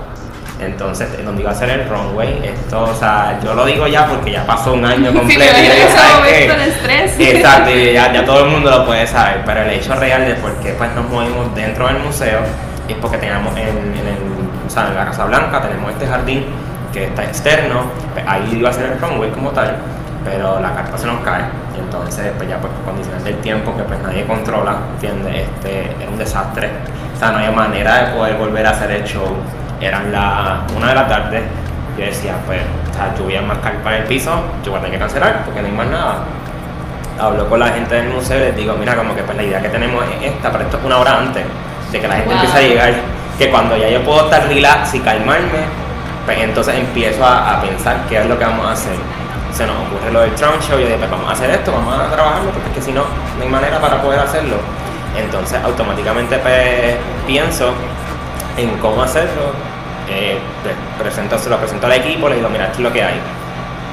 [0.59, 4.31] Entonces, donde iba a ser el runway, esto, o sea, yo lo digo ya porque
[4.31, 5.43] ya pasó un año completo.
[5.43, 7.19] Sí, y en ya estrés.
[7.19, 10.33] Exacto, y ya, ya todo el mundo lo puede saber, pero el hecho real de
[10.33, 12.39] por qué pues, nos movimos dentro del museo
[12.91, 13.91] es porque teníamos en,
[14.75, 16.45] la Casa Blanca tenemos este jardín
[16.93, 19.75] que está externo, pues, ahí iba a ser el runway como tal,
[20.23, 21.43] pero la carpa se nos cae,
[21.75, 25.47] y entonces pues ya pues, por condiciones del tiempo que pues nadie controla, ¿entiendes?
[25.47, 26.69] Este, era un desastre,
[27.15, 29.27] o sea, no había manera de poder volver a hacer el show,
[29.79, 31.43] eran las una de la tarde,
[31.97, 34.31] yo decía, pues, o sea, lluvia más carpa en el piso,
[34.63, 36.15] yo voy a tener que cancelar porque no hay más nada.
[37.19, 39.61] Hablo con la gente del museo y les digo, mira, como que pues la idea
[39.61, 41.43] que tenemos es esta, pero esto es una hora antes
[41.91, 42.43] de que la gente Wow.
[42.43, 42.93] empiece a llegar,
[43.37, 45.65] que cuando ya yo puedo estar relax y calmarme,
[46.25, 48.95] pues entonces empiezo a, a pensar qué es lo que vamos a hacer.
[49.53, 51.93] Se nos ocurre lo del Trump Show, yo digo, pues vamos a hacer esto, vamos
[51.99, 53.01] a trabajarlo, porque es que si no,
[53.37, 54.55] no hay manera para poder hacerlo.
[55.17, 56.95] Entonces automáticamente pues,
[57.27, 57.73] pienso
[58.57, 59.51] en cómo hacerlo,
[60.09, 63.03] eh, pues, presento, se lo presento al equipo, le digo, mira, esto es lo que
[63.03, 63.19] hay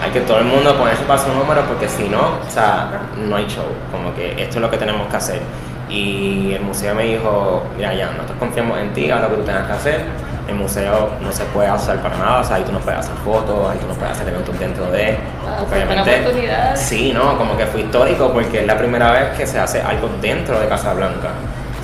[0.00, 3.34] hay que todo el mundo ponerse para su número porque si no, o sea, no
[3.34, 3.64] hay show.
[3.90, 5.42] Como que esto es lo que tenemos que hacer.
[5.88, 9.42] Y el museo me dijo, mira, ya, nosotros confiamos en ti, haz lo que tú
[9.42, 10.04] tengas que hacer.
[10.48, 13.14] El museo no se puede usar para nada, o sea, ahí tú no puedes hacer
[13.24, 15.18] fotos, ahí tú no puedes hacer eventos dentro de...
[15.58, 16.76] Porque fue una oportunidad.
[16.76, 20.08] Sí, no, como que fue histórico porque es la primera vez que se hace algo
[20.22, 21.30] dentro de Casa Blanca.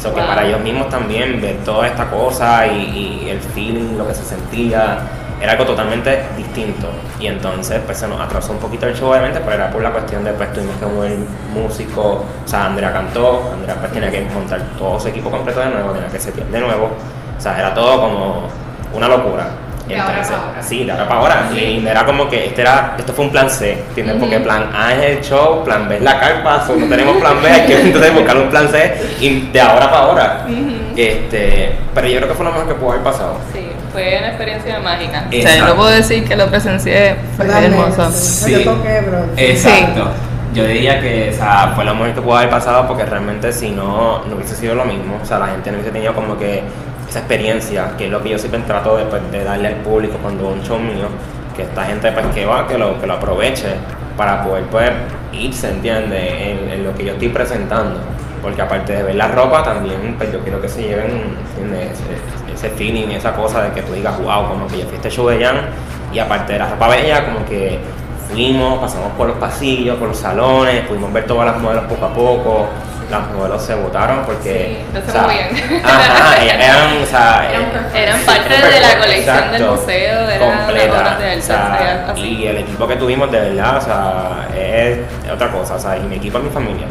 [0.00, 0.28] So que Wow.
[0.28, 4.24] para ellos mismos también ver toda esta cosa y, y el feeling, lo que se
[4.24, 4.98] sentía,
[5.40, 6.88] era algo totalmente distinto.
[7.20, 9.90] Y entonces pues se nos atrasó un poquito el show obviamente, pero era por la
[9.90, 11.16] cuestión de pues tuvimos que mover
[11.52, 15.70] músicos, o sea, Andrea cantó, Andrea pues tenía que montar todo su equipo completo de
[15.70, 16.90] nuevo, tenía que setear de nuevo,
[17.36, 18.48] o sea, era todo como
[18.94, 19.46] una locura.
[19.86, 20.62] De ahora Entonces, para ahora.
[20.62, 21.48] Sí, de ahora para ahora.
[21.54, 24.16] Y era como que este era, esto fue un plan C, ¿entiendes?
[24.18, 27.50] Porque plan A es el show, plan B es la carpa, no tenemos plan B,
[27.50, 30.46] hay que entonces buscar un plan C y de ahora para ahora.
[30.96, 33.38] Este, pero yo creo que fue lo mejor que pudo haber pasado.
[33.52, 35.26] Sí, fue una experiencia mágica.
[35.28, 38.11] O sea, yo lo puedo decir que lo presencié, fue hermoso.
[38.11, 38.64] sí.
[38.64, 39.26] Bro.
[39.37, 40.11] Exacto.
[40.54, 43.72] Yo diría que o sea, fue lo mejor que pudo haber pasado porque realmente si
[43.72, 45.18] no, no hubiese sido lo mismo.
[45.20, 46.62] O sea, la gente no hubiese tenido como que
[47.09, 50.16] esa experiencia, que es lo que yo siempre trato de, pues, de darle al público
[50.22, 51.09] cuando un show mío,
[51.57, 53.74] que esta gente pues que va, que lo, que lo aproveche
[54.16, 54.90] para poder pues
[55.33, 56.33] irse, ¿entiendes?
[56.33, 58.00] En, en lo que yo estoy presentando.
[58.44, 61.35] Porque aparte de ver la ropa, también pues yo quiero que se lleven.
[61.72, 64.96] Ese, ese feeling, esa cosa de que tú digas, wow, como que yo fui a
[64.96, 65.70] este show de Jan
[66.12, 67.78] y aparte de la ropa bella, como que
[68.28, 72.12] fuimos, pasamos por los pasillos, por los salones, pudimos ver todas las modelos poco a
[72.12, 72.66] poco.
[73.11, 74.83] Las modelos se votaron porque.
[74.92, 75.85] Sí, o sea, movían.
[75.85, 78.02] Ajá, eran, o sea, Eran eh.
[78.02, 82.88] Eran parte de la colección del museo, las completa, de o sea, y el equipo
[82.88, 84.98] que tuvimos de verdad, o sea, es
[85.30, 86.87] otra cosa, o sea, y mi equipo es mi familia,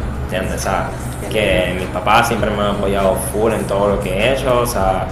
[1.30, 4.66] que mis papás siempre me han apoyado full en todo lo que he hecho, o
[4.66, 5.06] sea,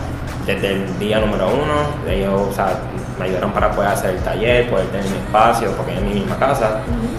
[0.47, 2.79] desde el día número uno, ellos, o sea,
[3.19, 6.37] me ayudaron para poder hacer el taller, poder tener mi espacio, porque es mi misma
[6.37, 6.79] casa,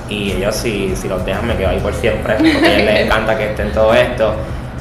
[0.09, 3.05] y ellos si, si los dejan me quedo ahí por siempre, porque a ellos les
[3.05, 4.35] encanta que esté en todo esto,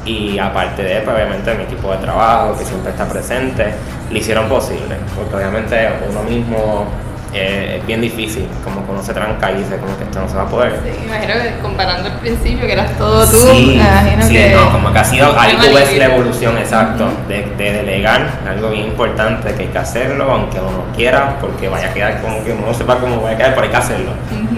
[0.05, 3.73] y aparte de pues, obviamente mi equipo de trabajo que siempre está presente,
[4.11, 6.87] lo hicieron posible, porque obviamente uno mismo
[7.35, 10.29] eh, es bien difícil, como que uno se tranca y dice como que esto no
[10.29, 10.81] se va a poder.
[10.85, 14.51] Sí, imagino que comparando al principio, que eras todo tú, Sí, imagino sí, que.
[14.55, 18.71] no, como que ha sido, ahí tú ves la evolución, exacto, de, de delegar, algo
[18.71, 22.45] bien importante que hay que hacerlo, aunque uno no quiera, porque vaya a quedar como
[22.45, 24.11] que uno no sepa cómo vaya a quedar, pero hay que hacerlo.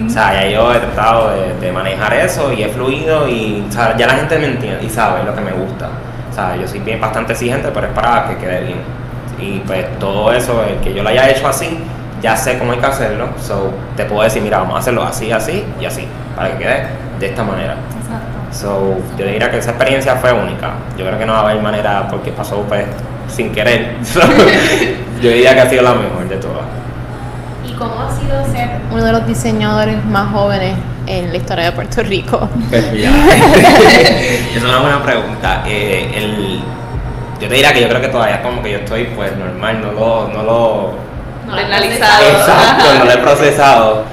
[0.05, 3.71] O sea, ya yo he tratado de, de manejar eso y he fluido y o
[3.71, 5.89] sea, ya la gente me entiende y sabe lo que me gusta.
[6.31, 8.77] O sea, yo soy bien bastante exigente, pero es para que quede bien.
[9.39, 11.77] Y pues todo eso, el que yo lo haya hecho así,
[12.25, 13.29] ya sé cómo hay que hacerlo.
[13.39, 16.87] So, te puedo decir, mira, vamos a hacerlo así, así y así, para que quede
[17.19, 17.73] de esta manera.
[17.73, 18.35] Exacto.
[18.51, 20.71] So, yo diría que esa experiencia fue única.
[20.97, 22.83] Yo creo que no va a haber manera porque pasó pues
[23.27, 23.97] sin querer.
[24.03, 24.21] So,
[25.21, 26.65] yo diría que ha sido la mejor de todas.
[27.63, 30.73] ¿Y cómo ha sido ser uno de los diseñadores más jóvenes
[31.05, 32.49] en la historia de Puerto Rico?
[32.71, 32.85] Pues
[34.55, 35.61] es una buena pregunta.
[35.67, 36.59] Eh, el-
[37.39, 39.91] yo te diría que yo creo que todavía como que yo estoy pues normal, no
[39.91, 41.05] lo, no lo
[41.45, 42.23] No lo he analizado.
[42.23, 44.03] exacto, no lo he procesado,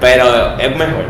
[0.00, 1.04] pero es mejor.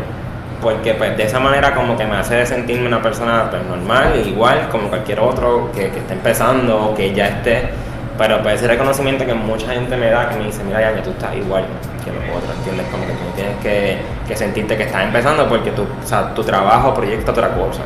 [0.61, 4.69] Porque pues de esa manera como que me hace sentirme una persona pues normal, igual
[4.69, 7.69] como cualquier otro que, que esté empezando o que ya esté.
[8.17, 11.09] Pero pues ese reconocimiento que mucha gente me da, que me dice, mira, ya tú
[11.09, 11.65] estás igual
[12.05, 12.85] que los otros, ¿entiendes?
[12.91, 16.43] Como que tú tienes que, que sentirte que estás empezando porque tu, o sea, tu
[16.43, 17.81] trabajo proyecta otra cosa.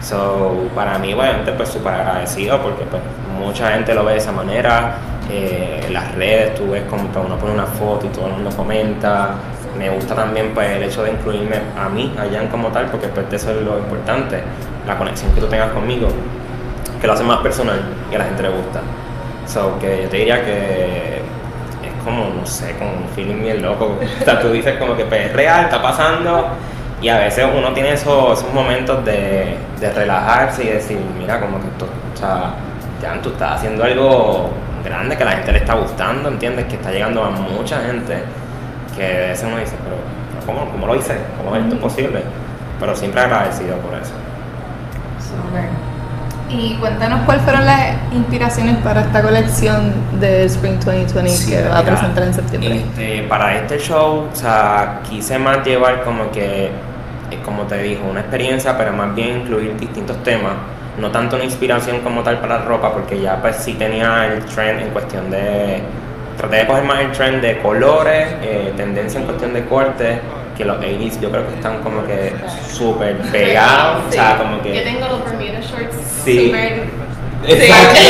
[0.00, 3.02] So, para mí, obviamente, pues súper agradecido porque pues,
[3.38, 4.96] mucha gente lo ve de esa manera.
[5.30, 9.34] Eh, las redes tú ves como uno pone una foto y todo el mundo comenta.
[9.78, 13.08] Me gusta también pues, el hecho de incluirme a mí, a Jan como tal, porque
[13.08, 14.42] pues, eso es lo importante,
[14.86, 16.08] la conexión que tú tengas conmigo,
[17.00, 18.80] que lo hace más personal y a la gente le gusta.
[19.46, 21.18] So, que yo te diría que
[21.82, 23.96] es como, no sé, como un feeling bien loco.
[24.20, 26.48] O sea, tú dices como que pues, es real, está pasando
[27.02, 31.58] y a veces uno tiene esos, esos momentos de, de, relajarse y decir, mira, como
[31.58, 32.54] que tú, o sea,
[33.00, 34.50] ya tú estás haciendo algo
[34.84, 36.66] grande que a la gente le está gustando, ¿entiendes?
[36.66, 38.22] Que está llegando a mucha gente
[38.96, 39.96] que a veces uno dice, pero
[40.44, 41.16] ¿cómo, cómo lo hice?
[41.38, 42.22] ¿Cómo es esto posible?
[42.78, 44.12] Pero siempre agradecido por eso.
[46.50, 51.82] Y cuéntanos cuáles fueron las inspiraciones para esta colección de Spring 2020 que va a
[51.82, 52.76] presentar en septiembre.
[52.76, 56.70] Este, para este show, o sea, quise más llevar como que
[57.38, 60.54] como te dijo, una experiencia, pero más bien incluir distintos temas.
[60.98, 64.44] No tanto una inspiración como tal para la ropa, porque ya pues sí tenía el
[64.44, 65.80] trend en cuestión de...
[66.36, 70.20] Traté de coger más el trend de colores, eh, tendencia en cuestión de corte,
[70.56, 72.34] que los 80s yo creo que están como que
[72.68, 74.04] súper pegados.
[74.08, 74.74] O sea, como que...
[74.74, 76.46] Yo tengo los Bermuda shorts sí.
[76.46, 77.00] súper...
[77.46, 78.00] Exacto.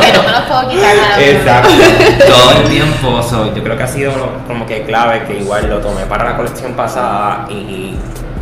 [0.00, 1.20] que no me los puedo quitar nada.
[1.20, 1.70] Exacto.
[2.26, 3.20] Todo el tiempo,
[3.54, 4.12] yo creo que ha sido
[4.46, 7.98] como que clave que igual lo tomé para la colección pasada y, y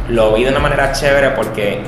[0.09, 1.81] lo vi de una manera chévere porque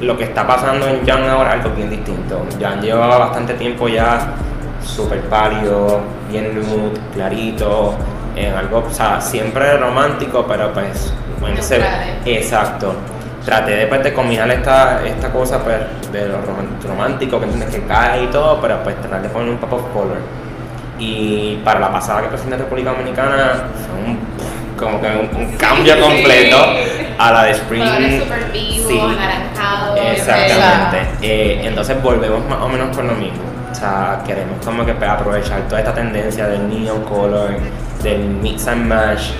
[0.00, 2.44] lo que está pasando en Jan ahora es algo bien distinto.
[2.60, 4.34] Jan lleva bastante tiempo ya
[4.84, 7.94] súper pálido, bien nude, clarito,
[8.36, 11.80] en algo, o sea, siempre romántico, pero pues, bueno, se,
[12.24, 12.94] exacto.
[13.44, 15.76] Traté después de combinar esta, esta cosa pues,
[16.10, 16.38] de lo
[16.86, 19.82] romántico, que entiendes que cae y todo, pero pues tratar de poner un pop of
[19.92, 20.18] color.
[20.98, 24.18] Y para la pasada que presenté en República Dominicana fue un
[24.78, 26.56] como que un, cambio completo
[27.18, 27.84] a la de Spring.
[28.52, 29.00] vivo, sí.
[30.12, 31.06] Exactamente.
[31.22, 33.42] Eh, entonces volvemos más o menos con lo mismo.
[33.70, 37.50] O sea, queremos como que aprovechar toda esta tendencia del neon color,
[38.02, 39.30] del mix and match,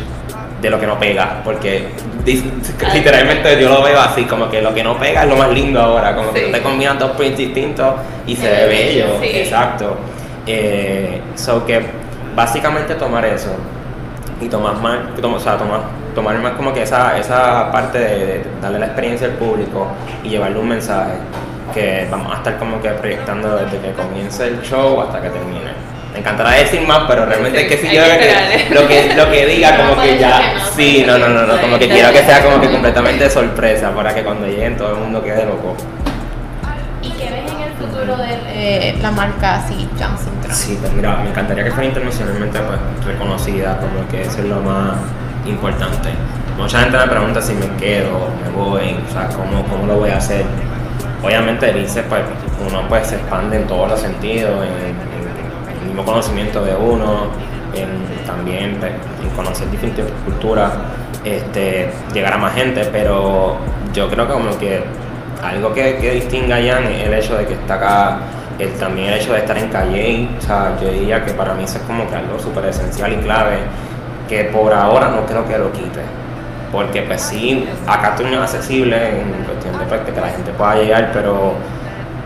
[0.61, 1.89] de lo que no pega, porque
[2.95, 5.81] literalmente yo lo veo así, como que lo que no pega es lo más lindo
[5.81, 7.95] ahora, como que tú te combinas dos prints distintos
[8.27, 9.97] y se ve bello, exacto.
[10.47, 11.81] Eh, so que
[12.35, 13.55] básicamente tomar eso,
[14.41, 15.81] y tomar más, o sea, tomar,
[16.15, 19.89] tomar más como que esa, esa parte de, darle la experiencia al público
[20.23, 21.15] y llevarle un mensaje
[21.73, 25.73] que vamos a estar como que proyectando desde que comience el show hasta que termine.
[26.13, 29.47] Me encantará decir más, pero realmente es que si yo que, lo que lo que
[29.47, 32.61] diga como que ya sí, no, no, no, no, como que quiero que sea como
[32.61, 35.75] que completamente sorpresa para que cuando lleguen todo el mundo quede loco.
[37.03, 41.17] ¿Y qué ves en el futuro de eh, la marca así Johnson Sí, pues mira,
[41.17, 44.95] me encantaría que fuera internacionalmente pues, reconocida, como que eso es lo más
[45.47, 46.11] importante.
[46.59, 50.11] Mucha gente me pregunta si me quedo, me voy, o sea, cómo, cómo lo voy
[50.11, 50.45] a hacer.
[51.23, 52.23] Obviamente dice, pues
[52.69, 55.15] uno pues se expande en todos los sentidos, en,
[55.81, 57.29] el mismo conocimiento de uno,
[57.75, 60.73] en también pues, en conocer diferentes culturas,
[61.25, 63.57] este, llegar a más gente, pero
[63.93, 64.83] yo creo que como que
[65.43, 68.19] algo que, que distinga a Jan es el hecho de que está acá
[68.59, 71.65] el, también el hecho de estar en Calle, o sea, yo diría que para mí
[71.65, 73.59] eso es como que algo súper esencial y clave,
[74.29, 76.01] que por ahora no creo que lo quite.
[76.73, 81.11] Porque pues sí, acá es accesible en cuestión de pues, que la gente pueda llegar,
[81.13, 81.55] pero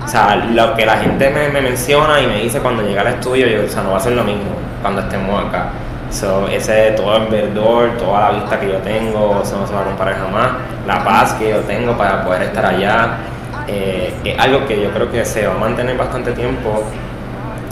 [0.08, 3.46] o sea, lo que la gente me, menciona y me dice cuando llega al estudio,
[3.46, 5.70] yo, o sea, no va a ser lo mismo cuando estemos acá.
[6.10, 9.82] So, ese todo el verdor, toda la vista que yo tengo, eso no se va
[9.82, 10.52] a comparar jamás.
[10.86, 13.18] La paz que yo tengo para poder estar allá
[13.66, 16.84] eh, es algo que yo creo que se va a mantener bastante tiempo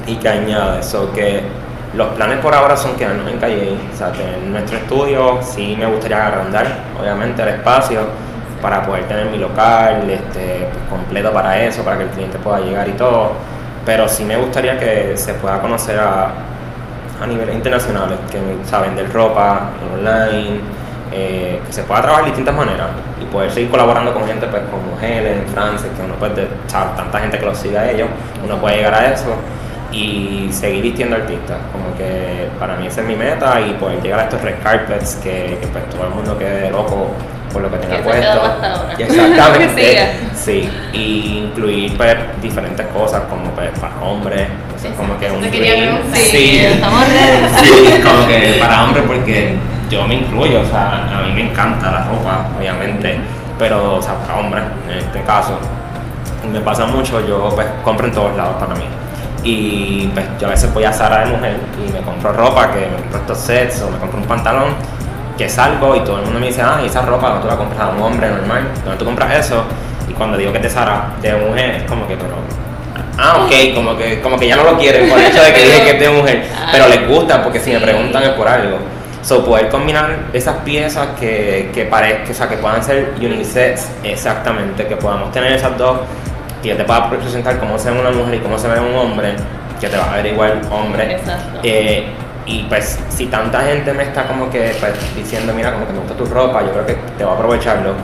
[0.06, 1.40] y que añade eso, que
[1.96, 5.86] los planes por ahora son quedarnos en Calle, o sea, tener nuestro estudio, sí me
[5.86, 6.66] gustaría agrandar,
[7.00, 8.00] obviamente, el espacio
[8.60, 12.60] para poder tener mi local este, pues, completo para eso, para que el cliente pueda
[12.60, 13.32] llegar y todo,
[13.86, 16.32] pero sí me gustaría que se pueda conocer a,
[17.22, 18.38] a niveles internacionales, que
[18.68, 20.60] saben vender ropa online,
[21.12, 22.88] eh, que se pueda trabajar de distintas maneras
[23.22, 27.38] y poder seguir colaborando con gente pues, como Helen, Francis, que uno puede, tanta gente
[27.38, 28.08] que lo siga a ellos,
[28.44, 29.34] uno puede llegar a eso
[29.96, 31.58] y seguir vistiendo artistas.
[31.72, 35.16] Como que para mí esa es mi meta y poder llegar a estos red carpets
[35.16, 37.12] que, pues todo el mundo quede loco
[37.52, 38.42] por lo que tenga puesto.
[38.98, 40.10] exactamente.
[40.34, 44.46] sí, y incluir pues, diferentes cosas como pues, para hombres,
[44.96, 45.42] como que un
[46.12, 47.04] sí, estamos
[47.62, 49.56] Sí, como que para hombres porque
[49.88, 53.18] yo me incluyo, o sea, a mí me encanta la ropa, obviamente,
[53.58, 55.58] pero, o sea, para hombres, en este caso,
[56.52, 58.84] me pasa mucho, yo pues compro en todos lados para mí.
[59.48, 62.80] Y pues yo a veces voy a Zara de mujer y me compro ropa, que
[62.80, 64.74] me compro estos sets o me compro un pantalón,
[65.38, 67.80] que salgo y todo el mundo me dice, ah, esa ropa no tú la compras
[67.80, 69.62] a un hombre normal, ¿dónde tú compras eso?
[70.08, 72.34] Y cuando digo que te Sara de mujer, es como que, pero.
[73.18, 75.62] Ah, ok, como que, como que ya no lo quieren por el hecho de que
[75.62, 78.78] dije que es de mujer, pero les gusta porque si me preguntan es por algo.
[79.22, 84.86] So, poder combinar esas piezas que, que parezca, o sea, que puedan ser unisex exactamente,
[84.86, 86.00] que podamos tener esas dos,
[86.66, 88.94] que yo te pueda representar cómo se ve una mujer y cómo se ve un
[88.94, 89.34] hombre,
[89.80, 91.12] que te va a ver igual hombre.
[91.12, 91.60] Exacto.
[91.62, 92.06] Eh,
[92.44, 95.98] y pues si tanta gente me está como que pues, diciendo, mira, como que me
[96.00, 97.94] gusta tu ropa, yo creo que te voy a aprovecharlo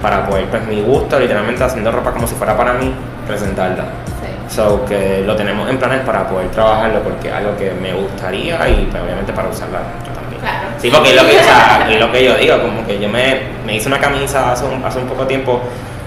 [0.00, 2.92] para poder, pues mi gusto, literalmente haciendo ropa como si fuera para mí,
[3.26, 3.84] presentarla.
[4.20, 4.54] Sí.
[4.54, 8.68] So que lo tenemos en planes para poder trabajarlo porque es algo que me gustaría
[8.68, 10.40] y pues obviamente para usarla yo también.
[10.40, 10.68] Claro.
[10.78, 13.08] Sí, porque es lo que, o sea, es lo que yo digo, como que yo
[13.08, 15.62] me, me hice una camisa hace un, hace un poco tiempo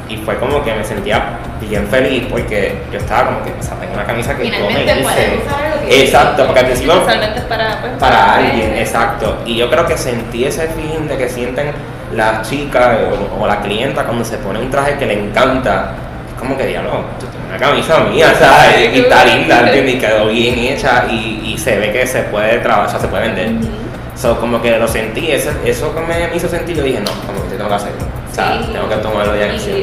[0.08, 3.76] y fue como que me sentía bien feliz porque yo estaba como que, o sea,
[3.78, 5.02] tengo una camisa que yo me hice.
[5.04, 7.06] usar lo que Exacto, porque al principio
[7.50, 9.38] para, pues, para alguien, exacto.
[9.46, 11.72] Y yo creo que sentí ese feeling de que sienten
[12.14, 12.98] las chicas
[13.32, 15.94] o, o la clienta cuando se pone un traje que le encanta.
[16.34, 18.94] Es como que diablo, tú tienes una camisa mía, ¿sabes?
[18.94, 19.96] Y está linda, ¿entiendes?
[19.96, 23.08] Y quedó bien hecha y, y se ve que se puede trabajar, o sea, se
[23.08, 23.70] puede vender.
[24.16, 27.44] So, como que lo sentí, eso, eso que me hizo sentir, yo dije, no, como
[27.50, 28.05] que tengo que hacerlo.
[28.36, 28.70] O sea, Sí.
[28.74, 29.78] tengo que tomarlo ya en acción.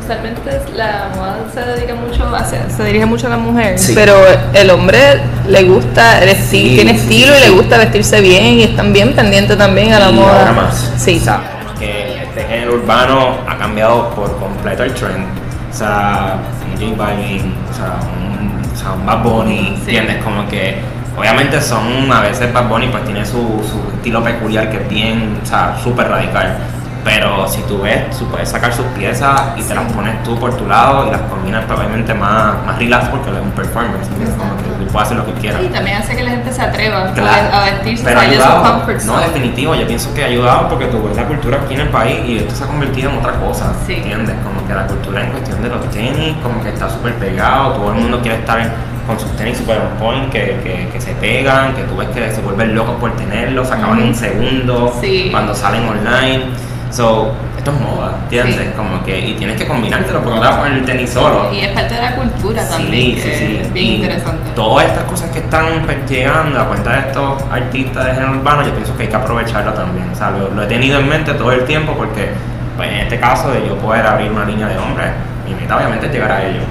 [0.00, 3.92] usualmente la moda se dedica mucho hacia, se dirige mucho a la mujer, Sí.
[3.96, 4.14] pero
[4.52, 4.98] el hombre
[5.48, 9.92] le gusta, Sí, tiene estilo y le gusta vestirse bien y están bien pendientes también
[9.92, 10.38] a la y moda.
[10.40, 10.92] ahora más.
[10.98, 11.18] Sí.
[11.20, 11.40] O sea,
[11.80, 15.26] que este género urbano ha cambiado por completo el trend.
[15.72, 16.36] O sea,
[16.72, 19.74] un J Balvin, o sea, un, o sea, un Bad Bunny.
[19.80, 20.22] ¿entiendes?
[20.22, 20.76] Como que
[21.18, 25.40] obviamente son, a veces Bad Bunny pues tiene su, su estilo peculiar que es bien,
[25.42, 26.58] o sea, súper radical.
[27.04, 30.56] Pero si tú ves, tú puedes sacar sus piezas y te las pones tú por
[30.56, 34.08] tu lado y las combinas probablemente más, más relax porque es un performance.
[34.08, 35.60] Como que tú puedes hacer lo que quieras.
[35.62, 37.48] Y también hace que la gente se atreva Claro.
[37.56, 38.86] a, vestirse, Pero ayudado.
[39.06, 41.88] No, definitivo, yo pienso que ha ayudado porque tú ves la cultura aquí en el
[41.90, 43.94] país y esto se ha convertido en otra cosa, Sí.
[43.96, 44.36] ¿entiendes?
[44.42, 47.92] Como que la cultura en cuestión de los tenis, como que está súper pegado, todo
[47.92, 48.72] el mundo quiere estar
[49.06, 52.30] con sus tenis super on point, que, que, que se pegan, que tú ves que
[52.32, 55.28] se vuelven locos por tenerlos, se acaban en un segundo, Sí.
[55.30, 56.44] cuando salen online.
[56.94, 58.54] So, esto es moda, ¿entiendes?
[58.56, 58.72] Sí.
[58.76, 61.52] Como que, y tienes que combinártelo porque no te vas a poner el tenis solo.
[61.52, 63.58] Y es parte de la cultura también, Sí, que sí, sí.
[63.62, 64.50] es bien Y interesante.
[64.54, 65.64] Todas estas cosas que están
[66.08, 69.72] llegando a cuenta de estos artistas de género urbano, yo pienso que hay que aprovecharlo
[69.72, 70.08] también.
[70.12, 72.28] O sea, lo, lo he tenido en mente todo el tiempo porque,
[72.76, 75.08] pues, en este caso, de yo poder abrir una línea de hombres,
[75.48, 76.62] mi meta obviamente es llegar a ellos.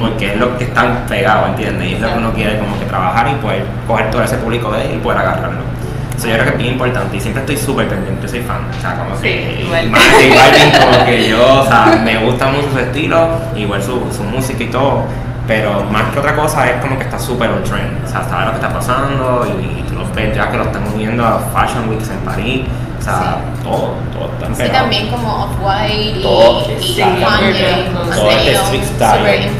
[0.00, 1.88] Porque es lo que están pegados, ¿entiendes?
[1.88, 4.70] Y es lo que uno quiere como que trabajar y poder coger todo ese público
[4.72, 5.71] de él y poder agarrarlo.
[6.16, 8.66] Eso yo creo que es bien importante y siempre estoy súper pendiente, soy fan.
[8.76, 9.90] O sea, como Sí, que igual.
[9.90, 14.62] Balvin, como que yo, o sea, me gusta mucho su estilo, igual su, su música
[14.62, 15.04] y todo,
[15.46, 18.04] pero más que otra cosa es como que está súper on trend.
[18.04, 20.64] O sea, sabe lo que está pasando y, y tú lo ves ya que lo
[20.64, 22.62] están uniendo a Fashion Weeks en París.
[23.00, 26.94] O sea, todo, todo está Sí, también como Off-White y, Todo, y.
[26.96, 29.50] Kanye han Todo este street style.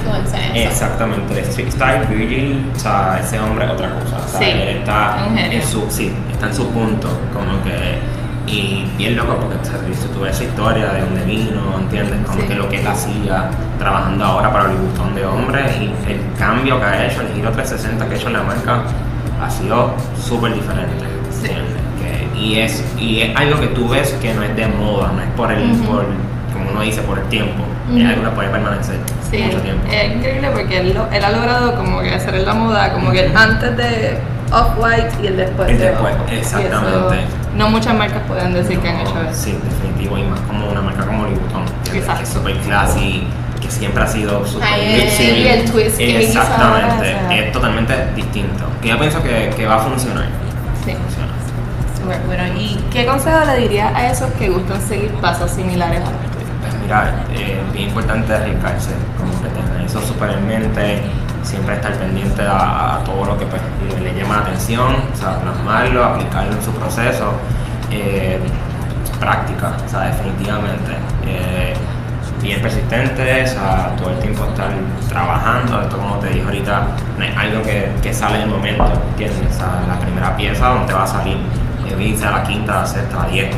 [0.55, 4.17] Exactamente, street style, Virgil, o sea, ese hombre es otra cosa.
[4.25, 7.99] O sea, Sí, él está en su, sí, está en su punto, como que,
[8.47, 12.19] y bien loco porque o sea, ves esa historia de dónde vino, ¿entiendes?
[12.27, 12.47] Como Sí.
[12.49, 16.79] que lo que él hacía trabajando ahora para el Bustón de hombres y el cambio
[16.79, 18.83] que ha hecho, el giro 360 que ha hecho en la marca
[19.43, 21.51] ha sido súper diferente, Sí.
[22.39, 25.29] y, es, y es algo que tú ves que no es de moda, no es
[25.37, 26.05] por el, por,
[26.53, 28.09] como uno dice, por el tiempo, es Ujú.
[28.09, 28.97] algo que puede permanecer
[29.33, 29.89] Sí, tiempo.
[29.91, 33.11] es increíble porque él, lo- él ha logrado como que hacer en la moda, como
[33.11, 34.19] que el antes de
[34.53, 37.25] Off-White y el después El de después, eso exactamente.
[37.57, 39.35] no muchas marcas pueden decir que han hecho eso.
[39.43, 43.27] Sí, definitivo, y más como una marca como Louis Vuitton, que es súper classy,
[43.61, 48.65] que siempre ha sido súper Ay, y el twist que Exactamente, es totalmente distinto.
[48.83, 50.27] Que yo pienso que, que va a funcionar.
[50.85, 50.93] Sí.
[50.93, 51.33] Funciona.
[52.27, 52.43] Bueno.
[52.59, 56.11] ¿Y qué consejo le dirías a esos que gustan seguir pasos similares a
[56.83, 61.03] mira, eh, bien importante arriesgarse, como que tener eso súper en mente,
[61.43, 63.63] siempre estar pendiente a, todo lo que pues,
[64.03, 67.33] le, llama la atención, o sea, plasmarlo, aplicarlo en su proceso,
[67.91, 68.39] eh,
[69.19, 70.93] práctica, o sea, definitivamente.
[71.27, 71.75] Eh,
[72.43, 74.71] bien persistente, o sea, todo el tiempo estar
[75.09, 78.85] trabajando, esto como te dije ahorita, no es algo que, que sale en el momento,
[79.11, 79.55] ¿entiendes?
[79.55, 81.37] O sea, la primera pieza donde va a salir,
[81.87, 83.55] eh, la quinta, la sexta, la diez,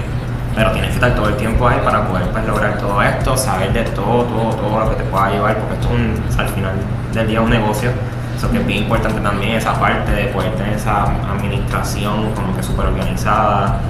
[0.54, 3.72] pero tienes que estar todo el tiempo ahí para poder pues, lograr todo esto, saber
[3.72, 5.88] de todo, todo, todo lo que te pueda llevar, porque esto
[6.28, 6.72] es al final
[7.12, 7.90] del día un negocio.
[8.36, 12.62] Eso que es bien importante también esa parte de poder tener esa administración como que
[12.62, 13.80] súper organizada,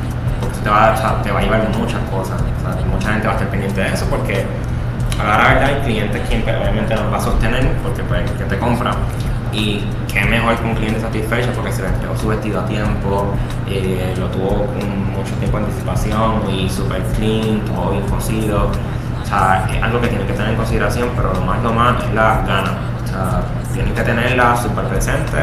[0.40, 2.40] porque te va, te va a llevar muchas cosas.
[2.62, 4.46] Sea, mucha gente va a estar pendiente de eso porque
[5.20, 8.58] a la verdad hay clientes pues, obviamente nos va a sostener porque pues que te
[8.58, 8.93] compra
[9.54, 13.34] y qué mejor que un cliente satisfecho porque se le entregó su vestido a tiempo,
[13.68, 18.70] eh, lo tuvo con mucho tiempo de anticipación y super clean, todo bien cosido
[19.24, 22.04] o sea, es algo que tienen que tener en consideración, pero lo más lo más
[22.04, 22.72] es la gana.
[23.02, 23.40] O sea,
[23.72, 25.38] tienen que tenerla súper presente,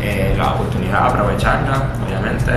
[0.00, 2.52] eh, la oportunidad, aprovecharla, obviamente.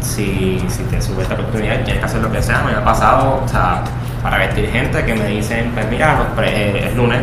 [0.00, 2.62] Si, si te sube esta oportunidad, tienes que hacer lo que sea.
[2.62, 3.82] Me ha pasado, o sea,
[4.22, 7.20] para vestir gente que me dicen, pues mira, pues, eh, es lunes,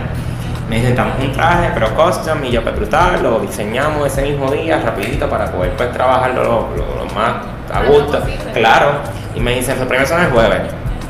[0.70, 4.80] me necesitamos un traje, pero custom, y yo pues brutal, lo diseñamos ese mismo día,
[4.84, 7.34] rapidito, para poder pues trabajarlo lo, lo- lo más
[7.72, 8.20] a gusto.
[8.54, 8.88] Claro,
[9.36, 10.62] y me dicen, los premios son el jueves,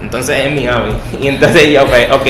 [0.01, 0.93] entonces es Miami.
[1.21, 2.27] Y entonces yo, pues, ok,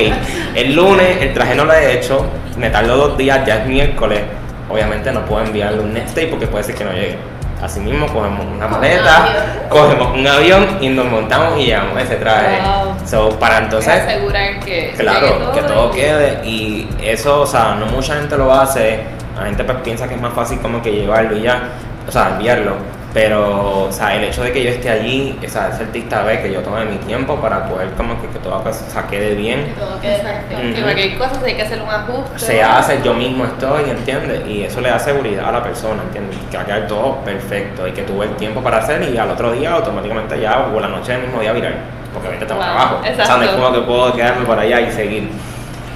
[0.56, 2.26] el lunes el traje no lo he hecho,
[2.58, 4.22] me tardo dos días, ya es miércoles,
[4.70, 7.18] obviamente no puedo enviarle un next day porque puede ser que no llegue.
[7.66, 12.62] Así mismo cogemos una maleta, cogemos un avión y nos montamos y llevamos ese traje.
[12.62, 12.96] Wow.
[13.08, 17.88] So, para entonces asegurar que Claro, llegue que todo quede y eso, o sea, no
[17.88, 19.00] mucha gente lo hace,
[19.36, 21.70] la gente pues piensa que es más fácil como que llevarlo y ya,
[22.08, 22.76] o sea, enviarlo,
[23.16, 26.42] pero, o sea, el hecho de que yo esté allí, o sea, ese artista ve
[26.42, 30.02] que yo tome mi tiempo para poder como que, que todo pues, quede bien, todo
[30.02, 30.58] quede perfecto.
[30.58, 30.80] Ujú.
[30.80, 32.40] Y cualquier cosa si hay que hacer un ajuste.
[32.40, 34.46] se hace, yo mismo estoy, ¿entiendes?
[34.46, 36.38] Y eso le da seguridad a la persona, ¿entiendes?
[36.52, 39.32] Que va a quedar todo perfecto y que tuve el tiempo para hacer y al
[39.32, 41.74] otro día automáticamente ya, o la noche del mismo día virar,
[42.12, 43.56] porque ahorita tengo Wow, trabajo, o sea, no es exacto.
[43.56, 45.30] como que puedo quedarme por allá y seguir.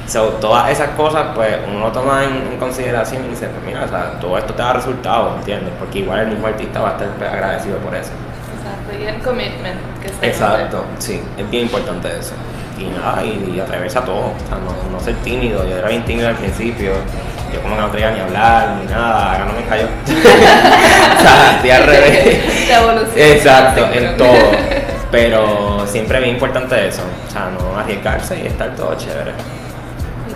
[0.09, 3.85] So, todas esas cosas, pues uno lo toma en, en consideración y dice, pues mira,
[3.85, 5.71] o sea, todo esto te da resultados, ¿entiendes?
[5.77, 8.09] Porque igual el mismo artista va a estar agradecido por eso.
[8.57, 12.33] Exacto, y el commitment que se Exacto, sí, es bien importante eso.
[12.79, 15.63] Y nada, y, y atreverse a todo, o sea, no, no ser tímido.
[15.69, 16.93] Yo era bien tímido al principio,
[17.53, 19.85] yo como que no quería ni hablar ni nada, ahora no me callo.
[20.07, 22.65] o sea, estoy al revés.
[22.65, 23.27] Se evoluciona.
[23.27, 24.51] Exacto, en todo.
[25.11, 29.33] Pero siempre es bien importante eso, o sea, no arriesgarse y estar todo chévere.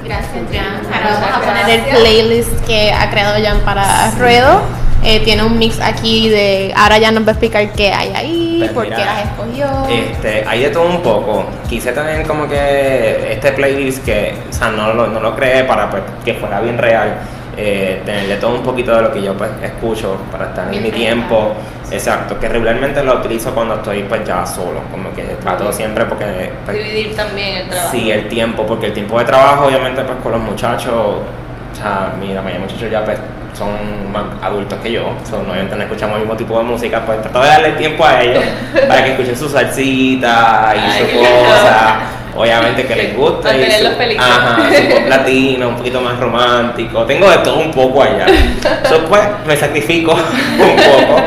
[0.04, 0.93] Gracias, Jan.
[0.93, 4.62] Ahora vamos a poner el playlist que ha creado Jan para Ruedo.
[5.06, 6.74] Eh, tiene un mix aquí de.
[6.76, 9.68] Ahora ya nos va a explicar qué hay ahí, Pues por qué las escogió.
[9.89, 11.45] Este, hay de todo un poco.
[11.70, 15.89] Quise tener como que este playlist que, o sea, no lo, no lo creé para
[15.89, 17.18] pues, que fuera bien real.
[17.56, 20.89] Eh, tenerle todo un poquito de lo que yo pues escucho para estar en mi
[20.91, 21.54] tiempo.
[21.91, 26.51] Exacto, que regularmente lo utilizo cuando estoy pues ya solo, como que trato siempre porque
[26.66, 27.91] pues, Dividir también el trabajo.
[27.91, 32.14] Sí, el tiempo, porque el tiempo de trabajo, obviamente, pues con los muchachos, o sea,
[32.20, 33.20] mira, mayoría de muchachos ya pues,
[33.54, 37.22] son más adultos que yo, son, obviamente no escuchamos el mismo tipo de música, pues
[37.22, 38.43] trato de darle tiempo a ellos
[38.88, 41.99] para que escuchen su salsita y Ay, su cosa,
[42.36, 43.49] obviamente que les guste.
[43.57, 44.23] y su, felices.
[44.23, 48.25] ajá, su pop latino, un poquito más romántico, tengo de todo un poco allá.
[48.27, 51.21] Entonces, pues, me sacrifico un poco,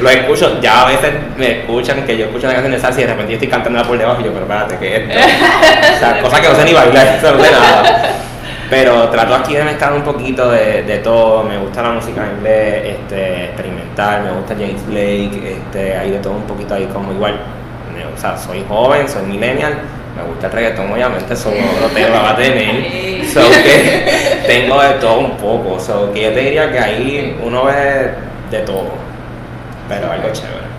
[0.00, 3.04] lo escucho, ya a veces me escuchan que yo escucho una canción de salsa y
[3.04, 5.96] de repente yo estoy cantándola por debajo y yo, pero espérate, ¿qué es esto?
[5.96, 8.12] O sea, cosas que no sé ni bailar, no sé nada.
[8.70, 11.42] Pero trato aquí de mezclar un poquito de, de todo.
[11.44, 16.18] Me gusta la música en inglés, este, experimental, me gusta James Blake, este, hay de
[16.20, 17.38] todo un poquito ahí como igual.
[18.14, 19.74] O sea, soy joven, soy millennial,
[20.16, 23.24] me gusta el reggaetón, obviamente, eso no lo tengo, va a tener.
[23.26, 25.80] So que tengo de todo un poco.
[25.80, 28.10] So que yo te diría que ahí uno ve
[28.50, 28.90] de todo,
[29.88, 30.71] pero algo chévere.